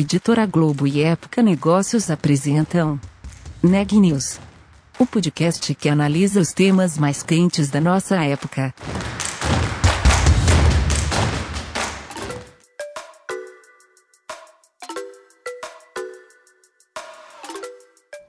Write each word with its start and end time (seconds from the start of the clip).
Editora 0.00 0.46
Globo 0.46 0.86
e 0.86 1.02
Época 1.02 1.42
Negócios 1.42 2.08
apresentam 2.08 3.00
Neg 3.60 3.98
News, 3.98 4.38
o 4.96 5.04
podcast 5.04 5.74
que 5.74 5.88
analisa 5.88 6.40
os 6.40 6.52
temas 6.52 6.96
mais 6.96 7.20
quentes 7.24 7.68
da 7.68 7.80
nossa 7.80 8.14
época. 8.24 8.72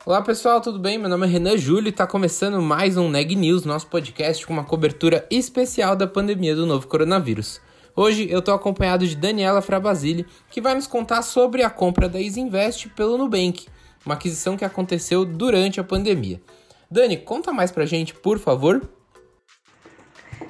Olá 0.04 0.24
pessoal, 0.24 0.60
tudo 0.60 0.80
bem? 0.80 0.98
Meu 0.98 1.08
nome 1.08 1.28
é 1.28 1.30
Renan 1.30 1.56
Júlio 1.56 1.90
e 1.90 1.92
está 1.92 2.08
começando 2.08 2.60
mais 2.60 2.98
um 2.98 3.08
Neg 3.12 3.36
News, 3.36 3.64
nosso 3.64 3.86
podcast 3.86 4.44
com 4.48 4.54
uma 4.54 4.64
cobertura 4.64 5.24
especial 5.30 5.96
da 5.96 6.08
pandemia 6.08 6.56
do 6.56 6.66
novo 6.66 6.88
coronavírus. 6.88 7.62
Hoje 8.02 8.30
eu 8.32 8.40
estou 8.40 8.54
acompanhado 8.54 9.06
de 9.06 9.14
Daniela 9.14 9.62
Frabasile, 9.62 10.26
que 10.50 10.62
vai 10.62 10.74
nos 10.74 10.88
contar 10.88 11.22
sobre 11.22 11.64
a 11.64 11.70
compra 11.70 12.08
da 12.08 12.18
Isinvest 12.18 12.88
pelo 12.96 13.18
Nubank, 13.18 13.68
uma 14.06 14.16
aquisição 14.16 14.56
que 14.56 14.64
aconteceu 14.64 15.26
durante 15.26 15.82
a 15.82 15.84
pandemia. 15.84 16.42
Dani, 16.90 17.18
conta 17.18 17.52
mais 17.52 17.72
pra 17.72 17.86
gente, 17.86 18.14
por 18.14 18.40
favor. 18.40 18.90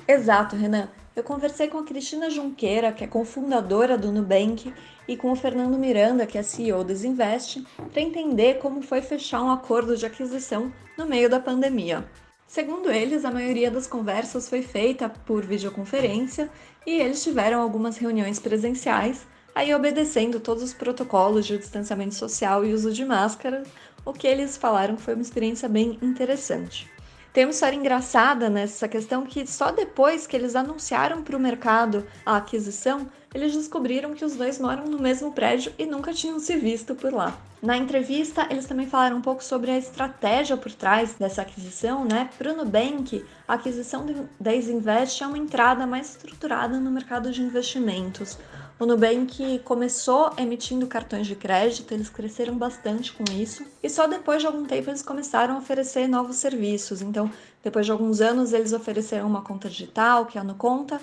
Exato, 0.07 0.55
Renan. 0.55 0.89
Eu 1.15 1.23
conversei 1.23 1.67
com 1.67 1.79
a 1.79 1.83
Cristina 1.83 2.29
Junqueira, 2.29 2.91
que 2.91 3.03
é 3.03 3.07
cofundadora 3.07 3.97
do 3.97 4.11
Nubank, 4.11 4.71
e 5.07 5.17
com 5.17 5.31
o 5.31 5.35
Fernando 5.35 5.75
Miranda, 5.75 6.27
que 6.27 6.37
é 6.37 6.43
CEO 6.43 6.83
do 6.83 6.91
Isinvest, 6.91 7.65
para 7.91 7.99
entender 8.03 8.59
como 8.59 8.83
foi 8.83 9.01
fechar 9.01 9.41
um 9.41 9.49
acordo 9.49 9.97
de 9.97 10.05
aquisição 10.05 10.71
no 10.95 11.07
meio 11.07 11.27
da 11.27 11.39
pandemia. 11.39 12.05
Segundo 12.49 12.91
eles, 12.91 13.25
a 13.25 13.31
maioria 13.31 13.69
das 13.69 13.85
conversas 13.85 14.49
foi 14.49 14.63
feita 14.63 15.07
por 15.07 15.45
videoconferência 15.45 16.49
e 16.83 16.99
eles 16.99 17.23
tiveram 17.23 17.61
algumas 17.61 17.95
reuniões 17.95 18.39
presenciais, 18.39 19.27
aí 19.53 19.71
obedecendo 19.71 20.39
todos 20.39 20.63
os 20.63 20.73
protocolos 20.73 21.45
de 21.45 21.59
distanciamento 21.59 22.15
social 22.15 22.65
e 22.65 22.73
uso 22.73 22.91
de 22.91 23.05
máscara, 23.05 23.61
o 24.03 24.11
que 24.11 24.25
eles 24.25 24.57
falaram 24.57 24.97
foi 24.97 25.13
uma 25.13 25.21
experiência 25.21 25.69
bem 25.69 25.99
interessante. 26.01 26.89
Tem 27.31 27.45
uma 27.45 27.51
história 27.51 27.75
engraçada 27.75 28.49
nessa 28.49 28.87
questão 28.87 29.23
que 29.23 29.45
só 29.45 29.71
depois 29.71 30.25
que 30.25 30.35
eles 30.35 30.55
anunciaram 30.55 31.21
para 31.21 31.37
o 31.37 31.39
mercado 31.39 32.05
a 32.25 32.37
aquisição, 32.37 33.07
eles 33.33 33.53
descobriram 33.53 34.15
que 34.15 34.25
os 34.25 34.35
dois 34.35 34.59
moram 34.59 34.85
no 34.85 34.97
mesmo 34.97 35.31
prédio 35.31 35.71
e 35.77 35.85
nunca 35.85 36.11
tinham 36.11 36.39
se 36.39 36.57
visto 36.57 36.95
por 36.95 37.13
lá. 37.13 37.37
Na 37.61 37.77
entrevista, 37.77 38.47
eles 38.49 38.65
também 38.65 38.87
falaram 38.87 39.17
um 39.17 39.21
pouco 39.21 39.43
sobre 39.43 39.69
a 39.69 39.77
estratégia 39.77 40.57
por 40.57 40.71
trás 40.71 41.13
dessa 41.19 41.41
aquisição, 41.43 42.03
né? 42.03 42.29
Para 42.37 42.53
o 42.53 42.55
Nubank, 42.55 43.23
a 43.47 43.53
aquisição 43.53 44.05
da 44.39 44.55
Isinvest 44.55 45.21
é 45.21 45.27
uma 45.27 45.37
entrada 45.37 45.85
mais 45.85 46.11
estruturada 46.11 46.79
no 46.79 46.89
mercado 46.89 47.31
de 47.31 47.41
investimentos. 47.41 48.39
O 48.79 48.85
Nubank 48.85 49.59
começou 49.65 50.31
emitindo 50.37 50.87
cartões 50.87 51.27
de 51.27 51.35
crédito, 51.35 51.93
eles 51.93 52.07
cresceram 52.07 52.57
bastante 52.57 53.11
com 53.11 53.25
isso, 53.29 53.65
e 53.83 53.89
só 53.89 54.07
depois 54.07 54.41
de 54.41 54.47
algum 54.47 54.63
tempo 54.63 54.89
eles 54.89 55.01
começaram 55.01 55.55
a 55.55 55.57
oferecer 55.57 56.07
novos 56.07 56.37
serviços. 56.37 57.01
Então, 57.01 57.29
depois 57.61 57.85
de 57.85 57.91
alguns 57.91 58.21
anos, 58.21 58.53
eles 58.53 58.71
ofereceram 58.71 59.27
uma 59.27 59.41
conta 59.41 59.67
digital, 59.67 60.25
que 60.27 60.37
é 60.37 60.41
a 60.41 60.45
Nuconta, 60.45 61.01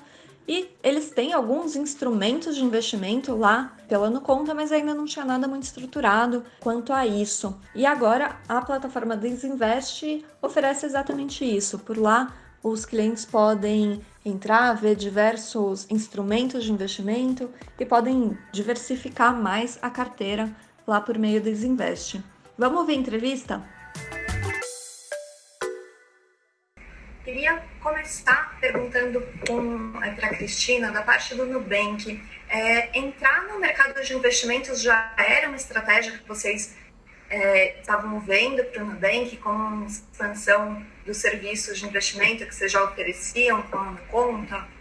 e 0.49 0.71
eles 0.83 1.11
têm 1.11 1.35
alguns 1.35 1.77
instrumentos 1.77 2.57
de 2.57 2.65
investimento 2.65 3.37
lá 3.37 3.77
pela 3.87 4.09
Nuconta, 4.09 4.55
mas 4.55 4.73
ainda 4.73 4.95
não 4.95 5.05
tinha 5.05 5.27
nada 5.27 5.47
muito 5.47 5.65
estruturado 5.65 6.43
quanto 6.61 6.95
a 6.95 7.07
isso. 7.07 7.61
E 7.75 7.85
agora 7.85 8.41
a 8.49 8.63
plataforma 8.63 9.19
Desinvest 9.19 10.25
oferece 10.41 10.87
exatamente 10.87 11.45
isso. 11.45 11.79
Por 11.81 11.99
lá, 11.99 12.33
os 12.67 12.85
clientes 12.85 13.25
podem 13.25 14.05
entrar, 14.25 14.73
ver 14.75 14.97
diversos 14.97 15.87
instrumentos 15.89 16.65
de 16.65 16.73
investimento 16.73 17.49
e 17.79 17.87
podem 17.87 18.37
diversificar 18.53 19.33
mais 19.33 19.79
a 19.81 19.89
carteira 19.89 20.51
lá 20.85 21.01
por 21.01 21.17
meio 21.17 21.41
do 21.41 21.45
Desinvest. 21.45 22.21
Vamos 22.59 22.85
ver 22.85 22.95
a 22.95 22.97
entrevista? 22.97 23.63
Queria 27.25 27.63
começar 27.81 28.59
perguntando 28.61 29.23
é, 30.03 30.11
para 30.11 30.27
a 30.27 30.31
Cristina, 30.31 30.91
da 30.91 31.03
parte 31.03 31.37
do 31.37 31.47
Nubank. 31.47 32.21
É, 32.49 32.99
entrar 32.99 33.45
no 33.45 33.61
mercado 33.61 34.03
de 34.03 34.13
investimentos 34.13 34.83
já 34.83 35.15
era 35.17 35.47
uma 35.47 35.57
estratégia 35.57 36.13
que 36.19 36.27
vocês 36.27 36.75
é, 37.31 37.81
estavam 37.81 38.21
vendo 38.21 38.65
para 38.65 38.83
o 38.83 38.87
Nubank 38.87 39.37
como 39.39 39.57
uma 39.57 39.87
expansão 39.87 40.85
dos 41.05 41.17
serviços 41.19 41.79
de 41.79 41.87
investimento 41.87 42.47
que 42.47 42.55
vocês 42.55 42.71
já 42.71 42.83
ofereciam, 42.85 43.63
tomando 43.63 44.01
conta? 44.09 44.76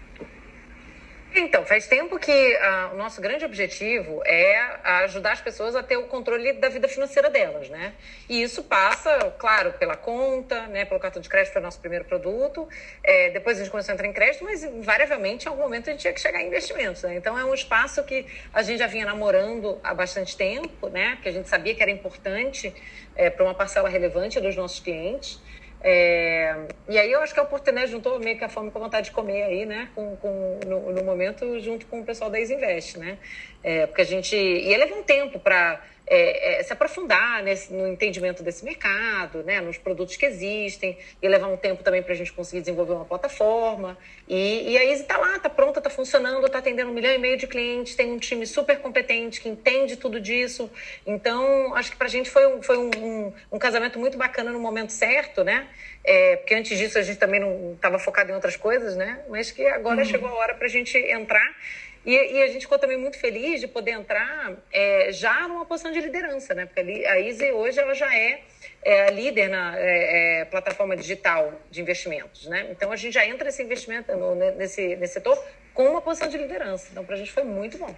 Então, 1.37 1.65
faz 1.65 1.85
tempo 1.85 2.17
que 2.17 2.31
uh, 2.31 2.93
o 2.93 2.97
nosso 2.97 3.19
grande 3.19 3.43
objetivo 3.43 4.21
é 4.25 4.79
ajudar 5.03 5.33
as 5.33 5.41
pessoas 5.41 5.75
a 5.75 5.83
ter 5.83 5.97
o 5.97 6.07
controle 6.07 6.53
da 6.53 6.69
vida 6.69 6.87
financeira 6.87 7.29
delas, 7.29 7.67
né? 7.67 7.93
E 8.29 8.41
isso 8.41 8.63
passa, 8.63 9.31
claro, 9.37 9.73
pela 9.73 9.97
conta, 9.97 10.67
né? 10.67 10.85
Pelo 10.85 10.97
cartão 10.97 11.21
de 11.21 11.27
crédito 11.27 11.51
foi 11.51 11.61
o 11.61 11.65
nosso 11.65 11.81
primeiro 11.81 12.05
produto. 12.05 12.69
É, 13.03 13.31
depois 13.31 13.57
a 13.57 13.63
gente 13.63 13.69
começou 13.69 13.91
a 13.91 13.95
entrar 13.95 14.07
em 14.07 14.13
crédito, 14.13 14.45
mas 14.45 14.63
invariavelmente, 14.63 15.45
em 15.45 15.49
algum 15.49 15.63
momento, 15.63 15.89
a 15.89 15.91
gente 15.91 16.01
tinha 16.01 16.13
que 16.13 16.21
chegar 16.21 16.41
em 16.41 16.47
investimentos, 16.47 17.03
né? 17.03 17.15
Então, 17.17 17.37
é 17.37 17.43
um 17.43 17.53
espaço 17.53 18.01
que 18.05 18.25
a 18.53 18.63
gente 18.63 18.79
já 18.79 18.87
vinha 18.87 19.05
namorando 19.05 19.77
há 19.83 19.93
bastante 19.93 20.37
tempo, 20.37 20.87
né? 20.87 21.17
Que 21.21 21.27
a 21.27 21.31
gente 21.33 21.49
sabia 21.49 21.75
que 21.75 21.81
era 21.81 21.91
importante 21.91 22.73
é, 23.13 23.29
para 23.29 23.43
uma 23.43 23.53
parcela 23.53 23.89
relevante 23.89 24.39
dos 24.39 24.55
nossos 24.55 24.79
clientes. 24.79 25.41
É, 25.81 26.67
e 26.89 26.97
aí 26.97 27.11
eu 27.11 27.21
acho 27.21 27.33
que 27.33 27.39
a 27.39 27.43
oportunidade 27.43 27.91
juntou 27.91 28.19
meio 28.19 28.37
que 28.37 28.43
a 28.43 28.49
fome 28.49 28.71
com 28.71 28.79
a 28.79 28.81
vontade 28.81 29.07
de 29.07 29.11
comer 29.11 29.43
aí, 29.43 29.65
né? 29.65 29.89
Com, 29.93 30.15
com, 30.17 30.59
no, 30.65 30.91
no 30.91 31.03
momento, 31.03 31.59
junto 31.59 31.85
com 31.85 32.01
o 32.01 32.05
pessoal 32.05 32.29
da 32.29 32.39
Isinvest, 32.39 32.97
né? 32.97 33.17
É, 33.63 33.85
porque 33.85 34.01
a 34.01 34.05
gente. 34.05 34.35
E 34.35 34.75
leva 34.75 34.95
um 34.95 35.03
tempo 35.03 35.39
para 35.39 35.81
é, 36.07 36.59
é, 36.59 36.63
se 36.63 36.71
aprofundar 36.71 37.41
nesse, 37.41 37.73
no 37.73 37.87
entendimento 37.87 38.43
desse 38.43 38.63
mercado, 38.63 39.43
né, 39.43 39.59
nos 39.61 39.77
produtos 39.77 40.15
que 40.15 40.25
existem, 40.25 40.97
e 41.21 41.27
levar 41.27 41.47
um 41.47 41.57
tempo 41.57 41.83
também 41.83 42.03
para 42.03 42.13
a 42.13 42.15
gente 42.15 42.31
conseguir 42.31 42.61
desenvolver 42.61 42.93
uma 42.93 43.05
plataforma. 43.05 43.97
E, 44.27 44.71
e 44.71 44.77
a 44.77 44.85
Easy 44.85 45.01
está 45.01 45.17
lá, 45.17 45.37
está 45.37 45.49
pronta, 45.49 45.79
está 45.79 45.89
funcionando, 45.89 46.45
está 46.45 46.59
atendendo 46.59 46.91
um 46.91 46.93
milhão 46.93 47.11
e 47.11 47.17
meio 47.17 47.37
de 47.37 47.47
clientes, 47.47 47.95
tem 47.95 48.11
um 48.11 48.17
time 48.17 48.45
super 48.45 48.79
competente 48.79 49.41
que 49.41 49.49
entende 49.49 49.95
tudo 49.95 50.19
disso. 50.19 50.69
Então, 51.05 51.75
acho 51.75 51.91
que 51.91 51.97
para 51.97 52.07
a 52.07 52.09
gente 52.09 52.29
foi, 52.29 52.45
um, 52.47 52.61
foi 52.61 52.77
um, 52.77 52.91
um, 52.97 53.33
um, 53.53 53.59
casamento 53.59 53.97
muito 53.97 54.17
bacana 54.17 54.51
no 54.51 54.59
momento 54.59 54.91
certo, 54.91 55.43
né? 55.43 55.67
É, 56.03 56.35
porque 56.35 56.53
antes 56.53 56.77
disso 56.77 56.99
a 56.99 57.01
gente 57.01 57.17
também 57.17 57.39
não 57.39 57.73
estava 57.73 57.97
focado 57.97 58.31
em 58.31 58.35
outras 58.35 58.55
coisas, 58.55 58.95
né? 58.95 59.21
Mas 59.27 59.49
que 59.51 59.65
agora 59.67 59.99
uhum. 60.01 60.05
chegou 60.05 60.29
a 60.29 60.33
hora 60.35 60.53
para 60.53 60.67
a 60.67 60.69
gente 60.69 60.95
entrar 60.97 61.55
e, 62.05 62.11
e, 62.11 62.43
a 62.43 62.47
gente 62.47 62.61
ficou 62.61 62.77
também 62.77 62.97
muito 62.97 63.17
feliz 63.17 63.59
de 63.59 63.67
poder 63.67 63.91
entrar 63.91 64.53
é, 64.71 65.11
já 65.11 65.47
numa 65.47 65.65
posição 65.65 65.91
de 65.91 65.99
liderança, 65.99 66.53
né? 66.53 66.65
Porque 66.65 66.79
a 67.05 67.19
Easy 67.19 67.51
hoje 67.51 67.79
ela 67.79 67.95
já 67.95 68.13
é, 68.15 68.41
é 68.83 69.09
líder 69.09 69.49
na 69.49 69.77
é, 69.77 70.41
é, 70.41 70.45
plataforma 70.45 70.95
digital 70.95 71.53
de 71.71 71.81
investimentos, 71.81 72.45
né? 72.45 72.67
Então 72.69 72.91
a 72.91 72.95
gente 72.95 73.13
já 73.13 73.25
entra 73.25 73.45
nesse 73.45 73.63
investimento, 73.63 74.15
no, 74.15 74.35
nesse, 74.35 74.95
nesse 74.95 75.13
setor 75.13 75.43
com 75.73 75.89
uma 75.89 76.01
posição 76.01 76.27
de 76.27 76.37
liderança. 76.37 76.89
Então 76.91 77.03
para 77.03 77.15
a 77.15 77.17
gente 77.17 77.31
foi 77.31 77.43
muito 77.43 77.77
bom. 77.77 77.95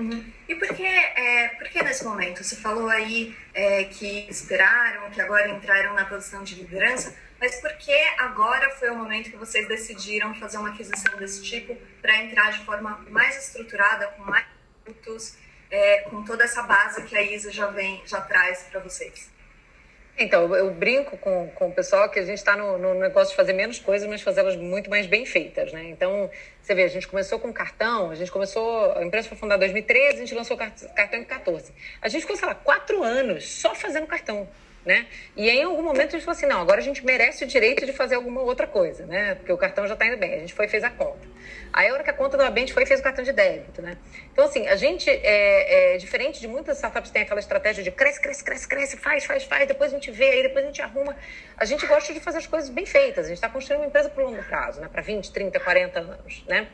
Uhum. 0.00 0.24
E 0.48 0.54
por 0.54 0.68
que, 0.74 0.82
é, 0.82 1.48
por 1.58 1.68
que 1.68 1.82
nesse 1.82 2.04
momento? 2.04 2.42
Você 2.42 2.56
falou 2.56 2.88
aí 2.88 3.36
é, 3.52 3.84
que 3.84 4.26
esperaram, 4.30 5.10
que 5.10 5.20
agora 5.20 5.50
entraram 5.50 5.94
na 5.94 6.06
posição 6.06 6.42
de 6.42 6.54
liderança, 6.54 7.14
mas 7.38 7.60
por 7.60 7.70
que 7.76 7.94
agora 8.18 8.70
foi 8.70 8.90
o 8.90 8.96
momento 8.96 9.30
que 9.30 9.36
vocês 9.36 9.68
decidiram 9.68 10.34
fazer 10.34 10.56
uma 10.56 10.70
aquisição 10.70 11.16
desse 11.18 11.42
tipo 11.42 11.76
para 12.00 12.16
entrar 12.16 12.50
de 12.50 12.64
forma 12.64 13.04
mais 13.10 13.36
estruturada, 13.36 14.06
com 14.08 14.22
mais 14.22 14.46
produtos, 14.82 15.36
é, 15.70 16.00
com 16.02 16.24
toda 16.24 16.44
essa 16.44 16.62
base 16.62 17.02
que 17.04 17.16
a 17.16 17.22
ISA 17.22 17.52
já, 17.52 17.66
vem, 17.66 18.02
já 18.06 18.20
traz 18.22 18.62
para 18.70 18.80
vocês? 18.80 19.30
Então, 20.18 20.54
eu 20.54 20.70
brinco 20.70 21.16
com, 21.16 21.48
com 21.54 21.68
o 21.68 21.72
pessoal 21.72 22.08
que 22.10 22.18
a 22.18 22.22
gente 22.22 22.38
está 22.38 22.56
no, 22.56 22.76
no, 22.76 22.94
negócio 22.94 23.30
de 23.30 23.36
fazer 23.36 23.52
menos 23.54 23.78
coisas, 23.78 24.08
mas 24.08 24.20
fazê-las 24.20 24.54
muito 24.56 24.90
mais 24.90 25.06
bem 25.06 25.24
feitas, 25.24 25.72
né? 25.72 25.84
Então, 25.88 26.30
você 26.60 26.74
vê, 26.74 26.84
a 26.84 26.88
gente 26.88 27.08
começou 27.08 27.38
com 27.38 27.52
cartão, 27.52 28.10
a 28.10 28.14
gente 28.14 28.30
começou, 28.30 28.92
a 28.92 29.04
empresa 29.04 29.28
foi 29.28 29.38
fundada 29.38 29.64
em 29.64 29.68
2013, 29.68 30.08
a 30.08 30.18
gente 30.18 30.34
lançou 30.34 30.56
cartão 30.56 30.88
em 31.18 31.24
2014. 31.24 31.72
A 32.02 32.08
gente 32.08 32.22
ficou, 32.22 32.36
sei 32.36 32.48
lá, 32.48 32.54
quatro 32.54 33.02
anos 33.02 33.48
só 33.48 33.74
fazendo 33.74 34.06
cartão 34.06 34.46
né? 34.84 35.06
E 35.36 35.48
aí, 35.48 35.58
em 35.58 35.64
algum 35.64 35.82
momento 35.82 36.08
a 36.08 36.12
gente 36.12 36.24
falou 36.24 36.36
assim, 36.36 36.46
não, 36.46 36.60
agora 36.60 36.80
a 36.80 36.82
gente 36.82 37.04
merece 37.04 37.44
o 37.44 37.46
direito 37.46 37.84
de 37.84 37.92
fazer 37.92 38.14
alguma 38.14 38.40
outra 38.40 38.66
coisa, 38.66 39.04
né? 39.06 39.34
Porque 39.34 39.52
o 39.52 39.58
cartão 39.58 39.86
já 39.86 39.94
está 39.94 40.06
indo 40.06 40.16
bem. 40.16 40.34
A 40.34 40.38
gente 40.38 40.54
foi 40.54 40.66
e 40.66 40.68
fez 40.68 40.82
a 40.82 40.90
conta. 40.90 41.28
Aí, 41.72 41.88
a 41.88 41.92
hora 41.92 42.02
que 42.02 42.10
a 42.10 42.12
conta 42.12 42.36
estava 42.36 42.50
bem, 42.50 42.64
a 42.64 42.66
gente 42.66 42.74
foi 42.74 42.82
e 42.82 42.86
fez 42.86 43.00
o 43.00 43.02
cartão 43.02 43.24
de 43.24 43.32
débito, 43.32 43.82
né? 43.82 43.96
Então, 44.32 44.44
assim, 44.44 44.66
a 44.66 44.76
gente, 44.76 45.08
é, 45.08 45.94
é, 45.94 45.96
diferente 45.98 46.40
de 46.40 46.48
muitas 46.48 46.76
startups 46.76 47.10
tem 47.10 47.22
aquela 47.22 47.40
estratégia 47.40 47.84
de 47.84 47.90
cresce, 47.90 48.20
cresce, 48.20 48.42
cresce, 48.42 48.68
cresce, 48.68 48.96
faz, 48.96 49.24
faz, 49.24 49.44
faz, 49.44 49.68
depois 49.68 49.92
a 49.92 49.94
gente 49.94 50.10
vê, 50.10 50.30
aí 50.30 50.42
depois 50.42 50.64
a 50.64 50.68
gente 50.68 50.82
arruma. 50.82 51.16
A 51.56 51.64
gente 51.64 51.86
gosta 51.86 52.12
de 52.12 52.20
fazer 52.20 52.38
as 52.38 52.46
coisas 52.46 52.70
bem 52.70 52.86
feitas. 52.86 53.26
A 53.26 53.28
gente 53.28 53.36
está 53.36 53.48
construindo 53.48 53.82
uma 53.82 53.86
empresa 53.86 54.08
para 54.08 54.24
longo 54.24 54.42
prazo, 54.44 54.80
né? 54.80 54.88
Para 54.90 55.02
20, 55.02 55.30
30, 55.30 55.60
40 55.60 56.00
anos, 56.00 56.44
né? 56.48 56.68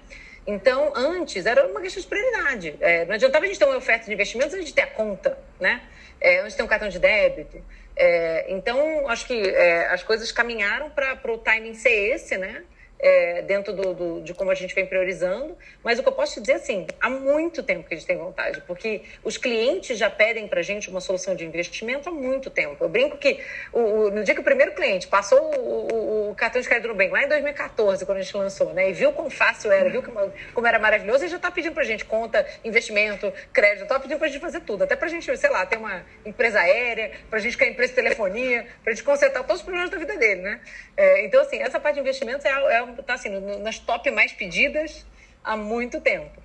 Então, 0.46 0.93
antes, 0.94 1.44
era 1.44 1.66
uma 1.66 1.81
questão 1.81 2.00
de 2.00 2.08
prioridade. 2.08 2.76
É, 2.81 3.04
não 3.04 3.14
adiantava 3.14 3.44
a 3.44 3.48
gente 3.48 3.58
ter 3.58 3.64
uma 3.64 3.76
oferta 3.76 4.06
de 4.06 4.12
investimentos 4.12 4.54
antes 4.54 4.66
de 4.66 4.75
ter 4.75 4.82
a 4.82 4.87
conta, 4.87 5.37
né? 5.60 5.82
É, 6.20 6.38
antes 6.38 6.52
de 6.52 6.58
ter 6.58 6.62
um 6.62 6.69
cartão 6.69 6.88
de 6.88 6.98
débito. 6.98 7.62
É, 7.96 8.46
então, 8.48 9.08
acho 9.08 9.26
que 9.26 9.34
é, 9.34 9.87
as 9.88 10.02
coisas 10.02 10.31
caminharam 10.31 10.90
para 10.90 11.32
o 11.32 11.38
timing 11.38 11.75
ser 11.75 12.14
esse, 12.14 12.37
né? 12.37 12.62
É, 12.98 13.43
dentro 13.43 13.72
do, 13.72 13.94
do, 13.94 14.20
de 14.22 14.34
como 14.34 14.50
a 14.50 14.54
gente 14.54 14.75
vem 14.75 14.87
priorizando. 14.87 15.56
Mas 15.82 15.98
o 15.98 16.02
que 16.02 16.08
eu 16.08 16.12
posso 16.12 16.34
te 16.34 16.40
dizer, 16.40 16.54
assim, 16.54 16.87
há 17.00 17.10
muito 17.10 17.62
tempo 17.62 17.87
que 17.87 17.94
a 17.94 17.96
gente 17.96 18.06
tem 18.06 18.16
vontade, 18.16 18.62
porque 18.66 19.02
os 19.22 19.37
clientes 19.37 19.98
já 19.98 20.10
pedem 20.10 20.48
para 20.48 20.60
a 20.60 20.62
gente 20.62 20.88
uma 20.88 21.00
solução 21.00 21.34
de 21.34 21.44
investimento 21.44 22.08
há 22.08 22.12
muito 22.12 22.50
tempo. 22.50 22.82
Eu 22.84 22.88
brinco 22.88 23.16
que 23.16 23.40
o, 23.72 23.81
o, 23.81 24.10
no 24.10 24.25
dia 24.25 24.34
que 24.34 24.40
o 24.40 24.44
primeiro 24.44 24.72
cliente 24.72 25.06
passou 25.06 25.38
o, 25.38 26.31
o 26.31 26.34
cartão 26.34 26.60
de 26.60 26.69
crédito 26.69 26.88
no 26.88 26.94
bem, 26.94 27.10
lá 27.10 27.22
em 27.22 27.28
2014, 27.28 28.04
quando 28.04 28.19
a 28.19 28.22
gente 28.22 28.37
lançou, 28.37 28.72
né, 28.72 28.90
e 28.90 28.93
viu 28.93 29.12
quão 29.12 29.31
fácil 29.31 29.70
era, 29.70 29.88
viu 29.88 30.02
como, 30.02 30.32
como 30.54 30.66
era 30.66 30.78
maravilhoso, 30.78 31.25
ele 31.25 31.31
já 31.31 31.37
está 31.37 31.50
pedindo 31.50 31.72
para 31.72 31.82
a 31.82 31.87
gente 31.87 32.04
conta, 32.04 32.46
investimento, 32.64 33.32
crédito, 33.52 33.82
está 33.82 33.99
pedindo 33.99 34.19
para 34.19 34.26
a 34.26 34.31
gente 34.31 34.40
fazer 34.40 34.60
tudo, 34.60 34.84
até 34.84 34.96
para 34.96 35.06
a 35.06 35.10
gente, 35.10 35.37
sei 35.37 35.50
lá, 35.50 35.64
ter 35.66 35.76
uma 35.76 36.04
empresa 36.25 36.60
aérea, 36.60 37.12
para 37.28 37.38
a 37.38 37.42
gente 37.42 37.56
criar 37.56 37.70
empresa 37.70 37.92
de 37.92 37.96
telefonia, 37.96 38.66
para 38.82 38.92
a 38.92 38.94
gente 38.94 39.04
consertar 39.04 39.42
todos 39.42 39.60
os 39.60 39.62
problemas 39.62 39.90
da 39.90 39.99
vida 39.99 40.16
dele, 40.16 40.42
né? 40.42 40.60
É, 40.96 41.25
então, 41.25 41.42
assim, 41.42 41.58
essa 41.58 41.78
parte 41.78 41.96
de 41.96 42.00
investimentos 42.00 42.44
é, 42.44 42.50
é 42.50 42.86
tá 42.94 43.15
assim, 43.15 43.29
no, 43.29 43.59
nas 43.59 43.79
top 43.79 44.11
mais 44.11 44.33
pedidas 44.33 45.06
há 45.44 45.56
muito 45.56 46.00
tempo. 46.00 46.43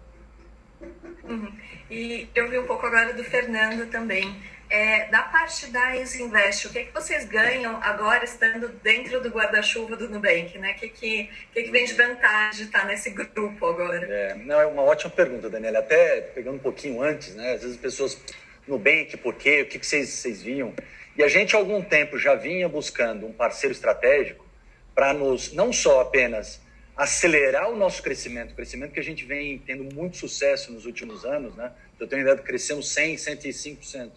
Uhum. 1.24 1.52
E 1.90 2.28
eu 2.34 2.50
vi 2.50 2.58
um 2.58 2.66
pouco 2.66 2.86
agora 2.86 3.14
do 3.14 3.24
Fernando 3.24 3.90
também. 3.90 4.36
É, 4.70 5.08
da 5.10 5.24
parte 5.24 5.68
da 5.68 5.98
Isinvest, 5.98 6.68
o 6.68 6.70
que, 6.70 6.80
é 6.80 6.84
que 6.86 6.94
vocês 6.94 7.26
ganham 7.26 7.78
agora 7.84 8.24
estando 8.24 8.70
dentro 8.82 9.20
do 9.20 9.28
guarda-chuva 9.28 9.98
do 9.98 10.08
Nubank? 10.08 10.58
Né? 10.58 10.72
O 10.72 10.76
que, 10.76 10.88
que, 10.88 11.30
que, 11.54 11.64
que 11.64 11.72
vem 11.72 11.84
de 11.84 11.94
vantagem 11.94 12.62
de 12.62 12.64
estar 12.64 12.86
nesse 12.86 13.10
grupo 13.10 13.66
agora? 13.66 14.08
É, 14.10 14.36
não, 14.36 14.62
é 14.62 14.66
uma 14.66 14.84
ótima 14.84 15.12
pergunta, 15.12 15.50
Daniela. 15.50 15.80
Até 15.80 16.22
pegando 16.22 16.56
um 16.56 16.60
pouquinho 16.60 17.02
antes, 17.02 17.36
né? 17.36 17.56
às 17.56 17.62
vezes 17.62 17.76
as 17.76 17.82
pessoas, 17.82 18.22
Nubank, 18.66 19.18
por 19.18 19.36
quê? 19.36 19.64
O 19.64 19.66
que, 19.66 19.78
que 19.78 19.86
vocês, 19.86 20.08
vocês 20.08 20.42
viam? 20.42 20.74
E 21.18 21.24
a 21.24 21.28
gente, 21.28 21.54
há 21.54 21.60
algum 21.60 21.82
tempo, 21.82 22.18
já 22.18 22.36
vinha 22.36 22.70
buscando 22.70 23.28
um 23.28 23.34
parceiro 23.34 23.74
estratégico 23.74 24.46
para 24.94 25.14
nos 25.14 25.54
não 25.54 25.72
só 25.72 26.02
apenas 26.02 26.62
acelerar 26.96 27.70
o 27.70 27.76
nosso 27.76 28.04
crescimento, 28.04 28.54
crescimento 28.54 28.92
que 28.92 29.00
a 29.00 29.04
gente 29.04 29.26
vem 29.26 29.58
tendo 29.60 29.84
muito 29.96 30.18
sucesso 30.18 30.72
nos 30.72 30.86
últimos 30.86 31.26
anos, 31.26 31.56
né? 31.56 31.72
Eu 32.00 32.08
tenho 32.08 32.22
ideia 32.22 32.36
de 32.36 32.44
crescemos 32.44 32.90
100, 32.90 33.16
105% 33.16 34.12